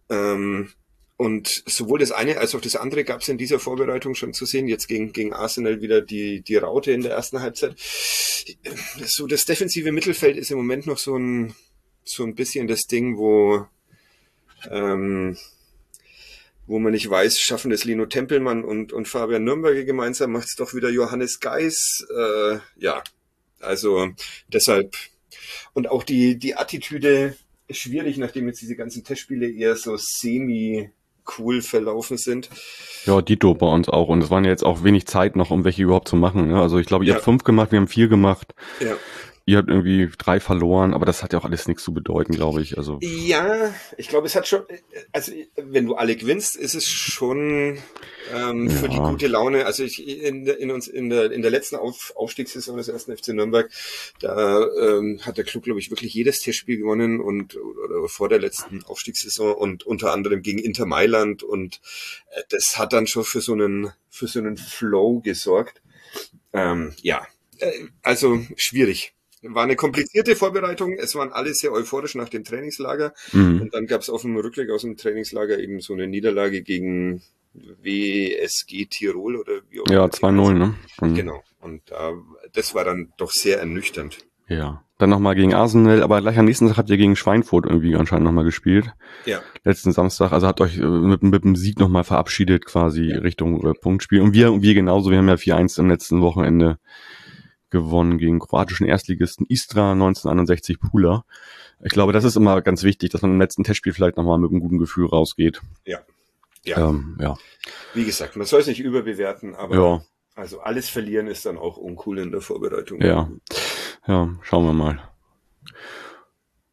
[0.10, 0.72] Ähm,
[1.18, 4.46] und sowohl das eine als auch das andere gab es in dieser Vorbereitung schon zu
[4.46, 4.68] sehen.
[4.68, 7.76] Jetzt gegen, gegen Arsenal wieder die, die Raute in der ersten Halbzeit.
[7.78, 11.56] So das defensive Mittelfeld ist im Moment noch so ein,
[12.04, 13.66] so ein bisschen das Ding, wo,
[14.70, 15.38] ähm,
[16.68, 20.56] wo man nicht weiß, schaffen es Lino Tempelmann und, und Fabian Nürnberger gemeinsam, macht es
[20.56, 22.06] doch wieder Johannes Geis.
[22.16, 23.04] Äh, ja,
[23.60, 24.10] also
[24.48, 24.96] deshalb.
[25.74, 27.36] Und auch die, die Attitüde
[27.68, 30.90] ist schwierig, nachdem jetzt diese ganzen Testspiele eher so semi
[31.40, 32.50] cool verlaufen sind.
[33.06, 34.10] Ja, Dito bei uns auch.
[34.10, 36.48] Und es waren ja jetzt auch wenig Zeit noch, um welche überhaupt zu machen.
[36.50, 36.62] Ne?
[36.62, 37.16] Also ich glaube, ihr Ja.
[37.16, 38.54] habt fünf gemacht, wir haben vier gemacht.
[38.80, 38.96] Ja.
[39.48, 42.64] Ihr habt irgendwie drei verloren, aber das hat ja auch alles nichts zu bedeuten, glaube
[42.64, 42.80] ich.
[42.80, 44.64] Also Ja, ich glaube, es hat schon,
[45.12, 47.78] also wenn du alle gewinnst, ist es schon
[48.34, 49.08] ähm, für die Ja.
[49.08, 49.68] gute Laune.
[49.68, 53.16] Also ich in, der- in uns in der in der letzten Auf, Aufstiegssaison des ersten
[53.16, 53.70] FC Nürnberg,
[54.20, 58.40] da ähm, hat der Club, glaube ich, wirklich jedes Testspiel gewonnen und oder vor der
[58.40, 61.82] letzten Aufstiegssaison und unter anderem gegen Inter Mailand und
[62.32, 65.84] äh, das hat dann schon für so einen für so einen Flow gesorgt.
[66.52, 67.28] Ähm, ja,
[67.60, 69.12] äh, also schwierig.
[69.48, 70.98] War eine komplizierte Vorbereitung.
[70.98, 73.14] Es waren alle sehr euphorisch nach dem Trainingslager.
[73.32, 73.62] mhm.
[73.62, 77.22] Und dann gab es auf dem Rückweg aus dem Trainingslager eben so eine Niederlage gegen
[77.54, 80.58] WSG Tirol oder wie auch ja, immer die 2-0, heißen.
[80.58, 80.76] ne?
[81.02, 81.16] Mhm.
[81.16, 81.44] Genau.
[81.62, 82.14] Und da,
[82.54, 84.20] das war dann doch sehr ernüchternd.
[84.48, 84.82] Ja.
[84.98, 88.24] Dann nochmal gegen Arsenal, aber gleich am nächsten Tag habt ihr gegen Schweinfurt irgendwie anscheinend
[88.26, 88.94] nochmal gespielt.
[89.26, 89.42] Ja.
[89.66, 93.18] Letzten Samstag, also habt euch äh, mit, mit dem Sieg nochmal verabschiedet quasi Ja.
[93.20, 94.22] Richtung äh, Punktspiel.
[94.22, 96.78] Und wir, wir genauso, wir haben ja 4-1 im letzten Wochenende
[97.76, 101.26] gewonnen gegen kroatischen Erstligisten Istra 1961 Pula.
[101.84, 104.50] Ich glaube, das ist immer ganz wichtig, dass man im letzten Testspiel vielleicht nochmal mit
[104.50, 105.62] einem guten Gefühl rausgeht.
[105.86, 106.00] Ja.
[106.64, 106.90] Ja.
[106.90, 107.38] Ähm, ja.
[107.94, 110.02] Wie gesagt, man soll es nicht überbewerten, aber ja,
[110.36, 113.02] also alles verlieren ist dann auch uncool in der Vorbereitung.
[113.02, 113.30] ja,
[114.08, 115.02] ja, schauen wir mal.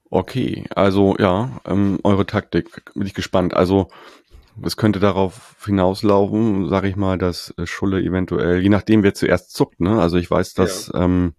[0.08, 3.54] Okay, also ja, ähm, eure Taktik, bin ich gespannt.
[3.54, 3.88] Also
[4.64, 9.52] es könnte darauf hinauslaufen, sage ich mal, dass äh, Schulle eventuell, je nachdem wer zuerst
[9.52, 10.00] zuckt, ne?
[10.00, 11.34] Also ich weiß, dass ähm,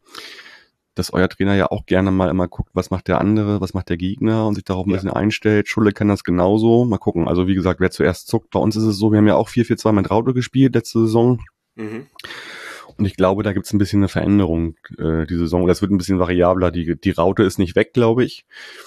[0.96, 3.90] dass euer Trainer ja auch gerne mal immer guckt, was macht der andere, was macht
[3.90, 4.98] der Gegner und sich darauf ein Ja.
[4.98, 5.68] bisschen einstellt.
[5.68, 6.86] Schulle kann das genauso.
[6.86, 7.28] Mal gucken.
[7.28, 8.52] Also wie gesagt, wer zuerst zuckt.
[8.52, 11.42] Bei uns ist es so, wir haben ja auch 4-4-2 mit Raute gespielt letzte Saison.
[11.76, 12.06] Mhm.
[12.98, 15.64] Und ich glaube, da gibt es ein bisschen eine Veränderung äh, die Saison.
[15.64, 16.72] Oder es wird ein bisschen variabler.
[16.72, 18.46] Die, die Raute ist nicht weg, glaube ich.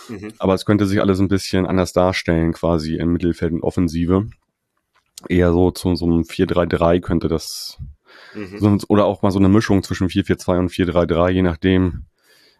[0.08, 0.32] Mhm.
[0.38, 4.28] Aber es könnte sich alles ein bisschen anders darstellen, quasi im Mittelfeld und Offensive.
[5.28, 7.78] Eher so zu so einem 4-3-3 könnte das,
[8.34, 8.58] Mhm.
[8.58, 12.04] sonst, oder auch mal so eine Mischung zwischen 4-4-2 und 4-3-3, je nachdem,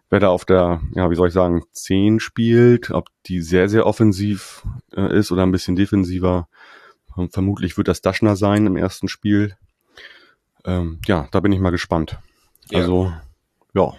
[0.09, 3.85] wer da auf der, ja, wie soll ich sagen, 10 spielt, ob die sehr, sehr
[3.85, 4.63] offensiv
[4.95, 6.47] äh, ist oder ein bisschen defensiver.
[7.17, 9.55] Ähm, vermutlich wird das Daschner sein im ersten Spiel.
[10.67, 12.19] Ähm, ja, da bin ich mal gespannt.
[12.69, 12.79] Ja.
[12.79, 13.11] Also,
[13.73, 13.93] ja.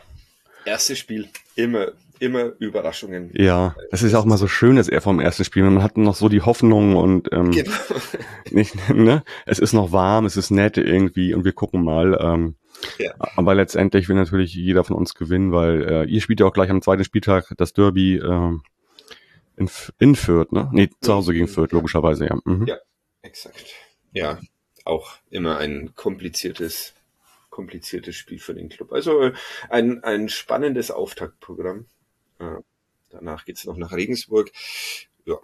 [0.65, 1.89] Erstes Spiel, immer,
[2.21, 3.31] immer Überraschungen.
[3.33, 5.97] Ja, das ist ja auch mal so schön, dass er vom ersten Spiel, man hat
[5.97, 7.73] noch so die Hoffnung und ähm, Genau.
[8.51, 9.25] nicht, ne?
[9.47, 12.19] es ist noch warm, es ist nett irgendwie und wir gucken mal.
[12.21, 12.57] Ähm,
[12.99, 13.15] Ja.
[13.37, 16.71] Aber letztendlich will natürlich jeder von uns gewinnen, weil äh, ihr spielt ja auch gleich
[16.71, 18.63] am zweiten Spieltag das Derby ähm,
[19.57, 20.69] in, in Fürth, ne?
[20.73, 22.37] Nee, zu Hause gegen Fürth, logischerweise, ja.
[22.45, 22.67] Mhm.
[22.67, 22.77] Ja.
[23.23, 23.65] Exakt.
[24.13, 24.39] Ja,
[24.89, 26.95] auch immer ein kompliziertes,
[27.51, 28.93] kompliziertes Spiel für den Club.
[28.93, 29.33] Also äh,
[29.69, 31.87] ein, ein spannendes Auftaktprogramm.
[32.39, 32.57] Äh,
[33.11, 34.51] danach geht's noch nach Regensburg.
[35.25, 35.37] Ja,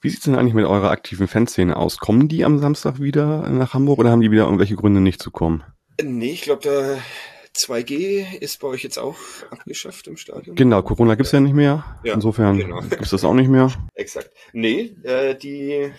[0.00, 1.98] Wie sieht's denn eigentlich mit eurer aktiven Fanszene aus?
[1.98, 5.30] Kommen die am Samstag wieder nach Hamburg oder haben die wieder irgendwelche Gründe nicht zu
[5.30, 5.64] kommen?
[6.00, 6.98] Nee, ich glaube, da
[7.56, 9.16] 2G ist bei euch jetzt auch
[9.50, 10.54] abgeschafft im Stadion.
[10.54, 12.00] Genau, Corona gibt's ja nicht mehr.
[12.04, 12.80] Ja, Insofern genau.
[12.80, 13.72] gibt's das auch nicht mehr.
[13.94, 14.30] Exakt.
[14.52, 15.92] Nee, äh, die,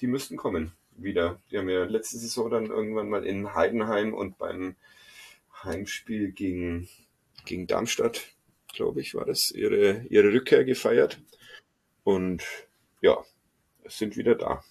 [0.00, 1.40] die müssten kommen wieder.
[1.50, 4.76] Die haben ja letzte Saison dann irgendwann mal in Heidenheim und beim
[5.62, 6.88] Heimspiel gegen,
[7.44, 8.28] gegen Darmstadt,
[8.72, 11.20] glaube ich, war das, ihre, ihre Rückkehr gefeiert.
[12.04, 12.42] Und
[13.00, 13.18] ja,
[13.86, 14.62] sind wieder da.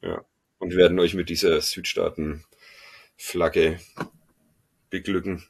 [0.00, 0.24] Ja.
[0.58, 3.80] Und werden euch mit dieser Südstaaten-Flagge
[4.90, 5.42] beglücken.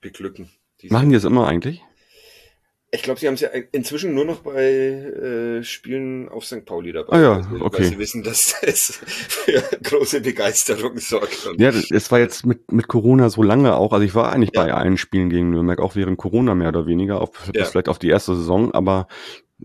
[0.00, 0.50] Beglücken.
[0.80, 1.82] Diese- Machen die das immer eigentlich?
[2.94, 6.64] Ich glaube, sie haben sie inzwischen nur noch bei äh, Spielen auf St.
[6.64, 7.12] Pauli dabei.
[7.16, 7.78] Ah ja, also, okay.
[7.82, 11.50] Weil sie wissen, dass das für große Begeisterung sorgt.
[11.58, 13.92] Ja, es war jetzt mit, mit Corona so lange auch.
[13.92, 14.64] Also ich war eigentlich Ja.
[14.64, 17.64] bei allen Spielen gegen Nürnberg, auch während Corona mehr oder weniger, auf, bis Ja.
[17.64, 19.08] vielleicht auf die erste Saison, aber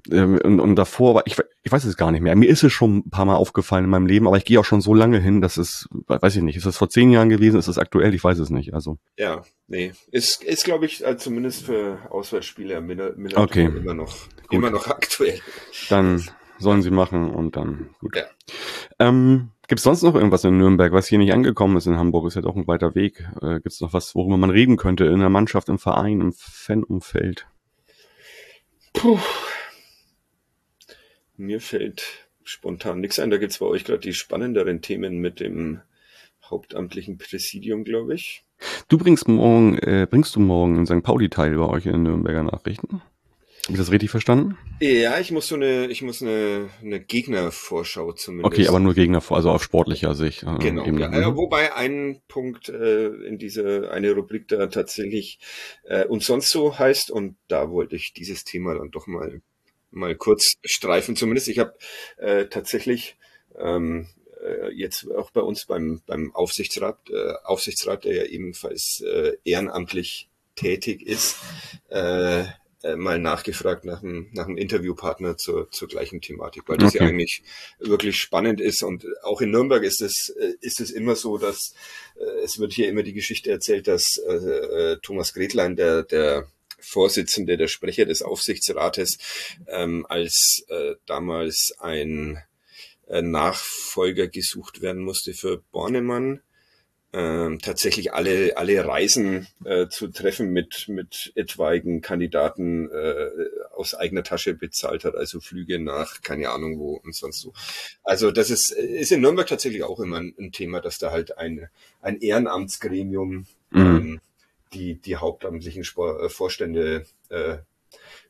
[0.10, 2.36] und, und davor war ich, ich weiß es gar nicht mehr.
[2.36, 4.65] Mir ist es schon ein paar Mal aufgefallen in meinem Leben, aber ich gehe auch
[4.65, 7.58] schon so lange hin, dass es, weiß ich nicht, ist es vor zehn Jahren gewesen,
[7.60, 8.73] ist es aktuell, ich weiß es nicht.
[8.73, 9.91] Also ja, nee.
[10.12, 13.65] Ist, ist glaube ich, äh, zumindest für Auswärtsspiele am Miller, Miller Okay.
[13.65, 14.15] immer noch,
[14.52, 15.39] immer noch aktuell.
[15.89, 16.23] dann
[16.60, 18.15] sollen sie machen und dann gut.
[18.15, 18.23] Ja.
[18.99, 22.25] Ähm, Gibt es sonst noch irgendwas in Nürnberg, was hier nicht angekommen ist in Hamburg?
[22.28, 23.28] Ist ja doch ein weiter Weg.
[23.41, 26.34] Äh, Gibt es noch was, worüber man reden könnte in der Mannschaft, im Verein, im
[26.34, 27.47] Fanumfeld?
[28.93, 29.19] Puh.
[31.39, 33.30] Mir fällt spontan nichts ein.
[33.30, 35.80] Da gibt's bei euch gerade die spannenderen Themen mit dem
[36.43, 38.43] hauptamtlichen Präsidium, glaube ich.
[38.89, 41.02] Du bringst morgen, äh, bringst du morgen in St.
[41.02, 43.02] Pauli teil bei euch in den Nürnberger Nachrichten?
[43.63, 44.58] Habe ich das richtig verstanden?
[44.82, 48.54] Ja, ich muss so eine, ich muss eine, eine Gegnervorschau zumindest.
[48.54, 50.43] Okay, aber nur Gegner also auf sportlicher Sicht.
[50.43, 51.21] äh, Genau, Ebene.
[51.21, 55.39] ja, wobei ein Punkt äh, in diese eine Rubrik da tatsächlich
[55.84, 59.41] äh, und sonst so heißt und da wollte ich dieses Thema dann doch mal
[59.91, 61.15] mal kurz streifen.
[61.15, 61.75] Zumindest ich habe
[62.17, 63.17] äh, tatsächlich
[63.58, 64.08] ähm,
[64.43, 70.30] äh, jetzt auch bei uns beim beim Aufsichtsrat äh, Aufsichtsrat, der ja ebenfalls äh, ehrenamtlich
[70.56, 71.38] tätig ist,
[71.89, 72.43] äh,
[72.82, 77.02] äh, mal nachgefragt nach einem, nach einem Interviewpartner zur, zur gleichen Thematik, weil das ja
[77.02, 77.43] eigentlich
[77.80, 81.73] wirklich spannend ist und auch in Nürnberg ist es, äh, ist es immer so, dass
[82.17, 86.47] äh, es wird hier immer die Geschichte erzählt, dass äh, äh, Thomas Gretlein, der, der
[86.82, 89.18] Vorsitzende, der Sprecher des Aufsichtsrates,
[89.68, 92.42] ähm, als äh, damals ein
[93.08, 96.42] äh, Nachfolger gesucht werden musste für Bornemann,
[97.12, 103.30] ähm, tatsächlich alle alle Reisen äh, zu treffen mit mit etwaigen Kandidaten äh,
[103.76, 107.52] aus eigener Tasche bezahlt hat, also Flüge nach keine Ahnung wo und sonst so.
[108.04, 111.36] Also das ist ist in Nürnberg tatsächlich auch immer ein, ein Thema, dass da halt
[111.38, 111.70] ein
[112.02, 113.82] ein Ehrenamtsgremium Mhm.
[113.82, 114.22] ähm,
[114.73, 117.58] die die hauptamtlichen Spor äh, Vorstände äh,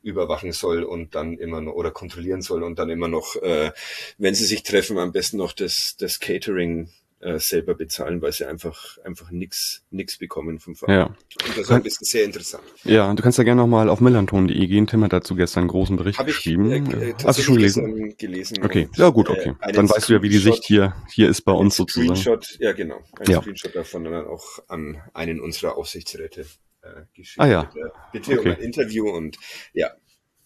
[0.02, 3.72] überwachen soll und dann immer noch oder kontrollieren soll und dann immer noch, äh,
[4.18, 6.90] wenn sie sich treffen, am besten noch das, das Catering
[7.22, 10.96] äh, selber bezahlen, weil sie einfach einfach nix nix bekommen vom Verein.
[10.96, 11.06] Ja.
[11.08, 11.18] Und
[11.50, 12.64] das ist ein bisschen sehr interessant.
[12.86, 14.88] ja, du kannst ja gerne nochmal auf millanton.de gehen.
[14.88, 16.72] Tim hat dazu gestern einen großen Bericht ich geschrieben.
[16.72, 18.16] äh, Äh, äh, Hast du tatsächlich schon gelesen?
[18.18, 18.64] gelesen.
[18.64, 19.56] Okay, ja gut, äh, okay.
[19.60, 22.16] einen Dann weißt du ja, wie die Sicht hier, hier ist bei uns sozusagen.
[22.16, 23.42] Screenshot, ja genau, ein Ja.
[23.42, 26.46] Screenshot davon dann auch an einen unserer Aufsichtsräte
[26.82, 27.40] äh, geschickt.
[27.42, 27.64] Ah ja.
[27.64, 28.52] Bitte, bitte um Okay.
[28.56, 29.38] ein Interview und
[29.74, 29.92] ja,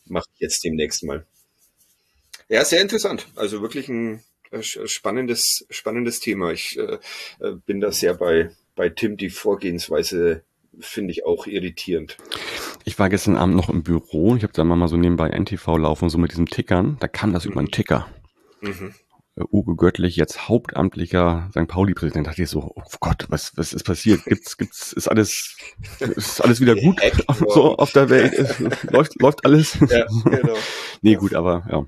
[0.06, 1.26] mache ich jetzt demnächst mal.
[2.50, 3.28] Ja, sehr interessant.
[3.36, 4.20] Also wirklich ein äh,
[4.62, 6.52] spannendes, spannendes Thema.
[6.52, 7.00] Ich äh,
[7.40, 9.18] äh, bin da sehr bei, bei Tim.
[9.18, 10.44] Die Vorgehensweise
[10.80, 12.18] finde ich auch irritierend.
[12.86, 14.36] Ich war gestern Abend noch im Büro.
[14.36, 16.98] Ich habe da mal so nebenbei NTV laufen, so mit diesem Tickern.
[17.00, 18.08] Da kam das über einen Ticker.
[18.62, 18.94] Mhm.
[19.36, 21.68] Äh, Uwe Göttlich, jetzt hauptamtlicher St.
[21.68, 22.28] Pauli-Präsident.
[22.28, 24.24] Da dachte ich so, oh Gott, was, was ist passiert?
[24.26, 25.58] Gibt's, gibt's, ist alles,
[26.00, 27.00] ist alles wieder gut?
[27.54, 28.60] So auf der Welt?
[28.92, 29.78] Läuft, läuft alles?
[29.90, 30.56] Ja, genau.
[31.02, 31.86] nee, gut, aber ja.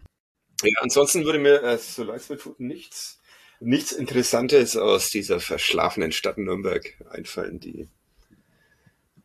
[0.65, 3.19] Ja, ansonsten würde mir, äh, so leid es mir tut, nichts,
[3.59, 7.87] nichts Interessantes aus dieser verschlafenen Stadt Nürnberg einfallen, die,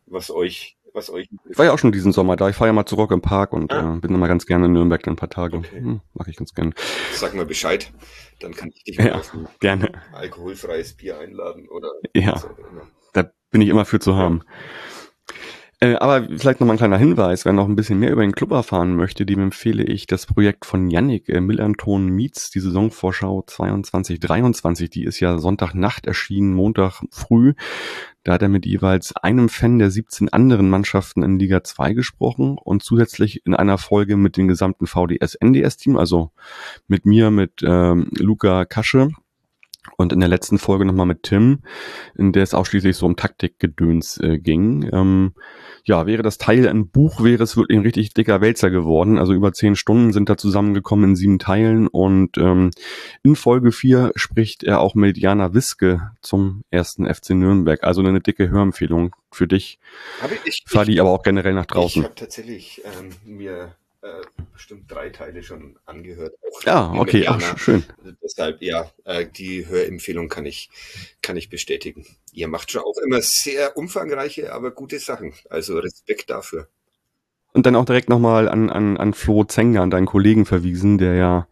[0.05, 2.49] was euch, was euch, Ich war ja auch schon diesen Sommer da.
[2.49, 3.95] Ich fahre ja mal zu Rock im Park und Ah.
[3.95, 5.57] äh, bin immer ganz gerne in Nürnberg dann ein paar Tage.
[5.57, 5.79] Okay.
[5.79, 6.71] Hm, mach ich ganz gerne.
[7.13, 7.91] sag mal Bescheid,
[8.39, 9.15] dann kann ich dich mal Ja.
[9.15, 9.91] auf ein Gerne.
[10.13, 12.33] alkoholfreies Bier einladen oder Ja.
[12.33, 12.87] was auch immer.
[13.13, 14.41] Da bin ich immer für zu haben.
[15.83, 18.33] Äh, aber vielleicht noch mal ein kleiner Hinweis, wer noch ein bisschen mehr über den
[18.33, 23.43] Club erfahren möchte, dem empfehle ich das Projekt von Yannick äh, Millanton Meets, die Saisonvorschau
[23.47, 24.91] 22-23.
[24.91, 27.55] Die ist ja Sonntagnacht erschienen, Montag früh.
[28.23, 32.59] Da hat er mit jeweils einem Fan der 17 anderen Mannschaften in Liga 2 gesprochen
[32.63, 36.29] und zusätzlich in einer Folge mit dem gesamten VDS-NDS-Team, also
[36.87, 39.09] mit mir, mit ähm, Luca Kasche
[39.97, 41.59] und in der letzten Folge nochmal mit Tim,
[42.15, 44.87] in der es ausschließlich so um Taktikgedöns äh, ging.
[44.93, 45.33] Ähm,
[45.83, 49.17] ja, wäre das Teil ein Buch, wäre es wirklich ein richtig dicker Wälzer geworden.
[49.17, 52.71] Also über zehn Stunden sind da zusammengekommen in sieben Teilen und ähm,
[53.23, 57.83] in Folge vier spricht er auch mit Jana Wiske zum ersten FC Nürnberg.
[57.83, 59.79] Also eine dicke Hörempfehlung für dich.
[60.21, 62.03] Habe ich, ich, Fahr die aber auch generell nach ich draußen.
[62.03, 64.21] habe tatsächlich ähm, mir äh,
[64.53, 66.33] bestimmt drei Teile schon angehört.
[66.65, 67.83] Ja, mit okay, ach, schön.
[67.99, 70.69] Also Deshalb, ja, äh, die Hörempfehlung kann ich,
[71.21, 72.05] kann ich bestätigen.
[72.33, 75.33] Ihr macht schon auch immer sehr umfangreiche, aber gute Sachen.
[75.49, 76.67] Also Respekt dafür.
[77.53, 81.15] Und dann auch direkt nochmal an, an, an Flo Zenger, an deinen Kollegen verwiesen, der
[81.15, 81.47] ja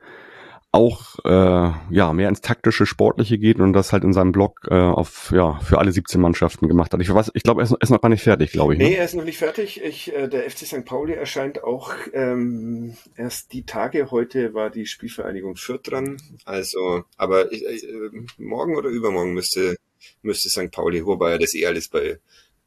[0.72, 4.76] auch äh, ja mehr ins taktische, sportliche geht und das halt in seinem Blog äh,
[4.76, 7.02] auf ja für alle 17 Mannschaften gemacht hat.
[7.02, 8.80] Ich weiß, ich glaube, er ist, ist noch gar nicht fertig, glaube ich.
[8.80, 8.86] Ne?
[8.86, 9.82] Nee, er ist noch nicht fertig.
[9.84, 10.86] Ich, äh, der FC St.
[10.86, 14.12] Pauli erscheint auch ähm, erst die Tage.
[14.12, 16.18] Heute war die Spielvereinigung Fürth dran.
[16.46, 19.76] Also, aber ich, äh, morgen oder übermorgen müsste
[20.22, 20.72] müsste St.
[20.72, 22.20] Pauli, wobei er das eh alles bei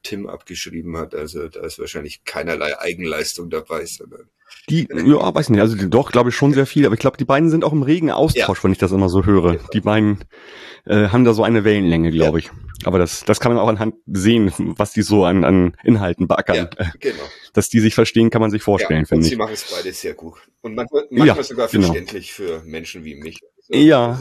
[0.02, 1.14] Tim abgeschrieben hat.
[1.14, 4.28] Also da ist wahrscheinlich keinerlei Eigenleistung dabei, sondern
[4.70, 7.16] die, ja, weiß nicht, also die, doch, glaube ich schon sehr viel, aber ich glaube,
[7.16, 8.64] die beiden sind auch im regen Austausch, ja.
[8.64, 9.56] wenn ich das immer so höre.
[9.72, 10.18] Die beiden
[10.84, 12.46] äh, haben da so eine Wellenlänge, glaube ja.
[12.46, 12.50] ich.
[12.86, 16.68] Aber das, das kann man auch anhand sehen, was die so an, an Inhalten beackern.
[16.78, 17.22] Ja, genau.
[17.52, 19.30] Dass die sich verstehen, kann man sich vorstellen, finde ich.
[19.30, 20.38] Sie machen es beide sehr gut.
[20.60, 21.86] Und manchmal, manchmal sogar genau.
[21.86, 22.60] verständlich genau.
[22.60, 23.40] für Menschen wie mich.
[23.68, 24.20] Also, ja.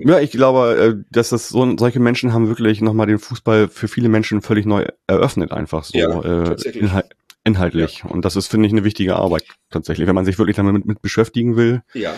[0.00, 3.88] Ja, ich glaube, äh, dass das so solche Menschen haben wirklich nochmal den Fußball für
[3.88, 7.06] viele Menschen völlig neu eröffnet, einfach so ja, äh, inhalt,
[7.44, 8.02] inhaltlich.
[8.04, 8.10] Ja.
[8.10, 10.06] Und das ist, finde ich, eine wichtige Arbeit tatsächlich.
[10.06, 12.14] Wenn man sich wirklich damit mit beschäftigen will, ja.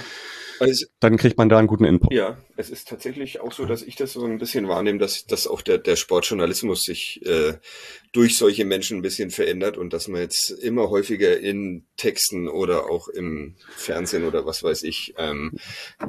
[0.63, 2.13] Also, dann kriegt man da einen guten Input.
[2.13, 5.49] Ja, es ist tatsächlich auch so, dass ich das so ein bisschen wahrnehme, dass, dass
[5.49, 7.55] auch der, der Sportjournalismus sich äh,
[8.13, 12.89] durch solche Menschen ein bisschen verändert und dass man jetzt immer häufiger in Texten oder
[12.89, 15.53] auch im Fernsehen oder was weiß ich ähm,
[15.99, 16.07] äh,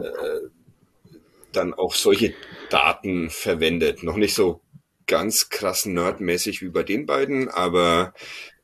[1.56, 2.34] dann auch solche
[2.70, 4.04] Daten verwendet.
[4.04, 4.62] Noch nicht so
[5.08, 8.14] ganz krass nerdmäßig wie bei den beiden, aber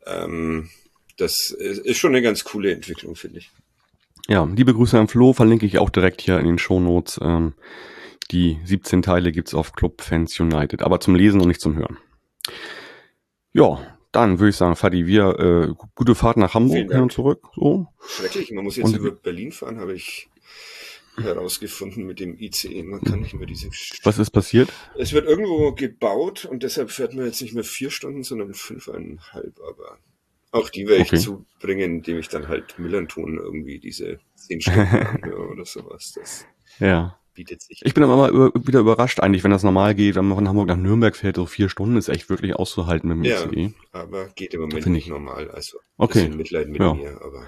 [0.05, 0.69] ähm,
[1.17, 3.51] das ist schon eine ganz coole Entwicklung, finde ich.
[4.27, 7.19] Ja, liebe Grüße an Flo, verlinke ich auch direkt hier in den Shownotes.
[7.21, 7.53] Ähm,
[8.31, 11.97] die 17 Teile gibt's auf Club Fans United, aber zum Lesen und nicht zum Hören.
[13.53, 17.47] Ja, dann würde ich sagen, Fadi, wir äh, gute Fahrt nach Hamburg hin und zurück.
[17.55, 17.87] So.
[18.07, 20.29] Schrecklich, man muss jetzt und, über Berlin fahren, habe ich
[21.22, 22.84] herausgefunden mit dem ICE.
[22.84, 23.70] Man kann nicht mehr diese.
[24.03, 24.72] Was ist passiert?
[24.97, 29.59] Es wird irgendwo gebaut und deshalb fährt man jetzt nicht mehr vier Stunden, sondern fünfeinhalb.
[29.59, 29.99] Aber
[30.51, 31.22] auch die werde ich okay.
[31.22, 36.13] zubringen, indem ich dann halt tun, irgendwie diese zehn Stunden oder sowas.
[36.15, 36.45] Das
[36.80, 37.20] ja.
[37.36, 37.82] bietet sich.
[37.84, 40.67] Ich bin aber immer wieder überrascht eigentlich, wenn das normal geht, wenn man von Hamburg
[40.67, 43.74] nach Nürnberg fährt, so vier Stunden ist echt wirklich auszuhalten mit dem ja, ICE.
[43.91, 45.51] aber geht im Moment nicht normal.
[45.51, 46.30] Also okay.
[46.30, 46.93] Mitleid mit ja.
[46.95, 47.45] mir, aber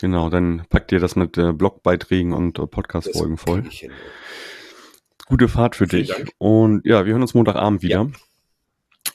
[0.00, 3.64] Genau, dann packt ihr das mit äh, Blogbeiträgen und äh, Podcast-Folgen voll.
[5.26, 6.14] Gute Fahrt für Vielen dich.
[6.14, 6.30] Dank.
[6.38, 8.02] Und ja, wir hören uns Montagabend wieder.
[8.02, 8.10] Ja.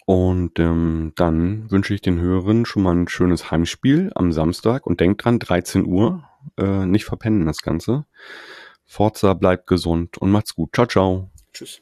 [0.05, 4.87] Und ähm, dann wünsche ich den Hörern schon mal ein schönes Heimspiel am Samstag.
[4.87, 6.23] Und denkt dran, 13 Uhr,
[6.57, 8.05] äh, nicht verpennen das Ganze.
[8.85, 10.69] Forza bleibt gesund und macht's gut.
[10.73, 11.29] Ciao, ciao.
[11.53, 11.81] Tschüss.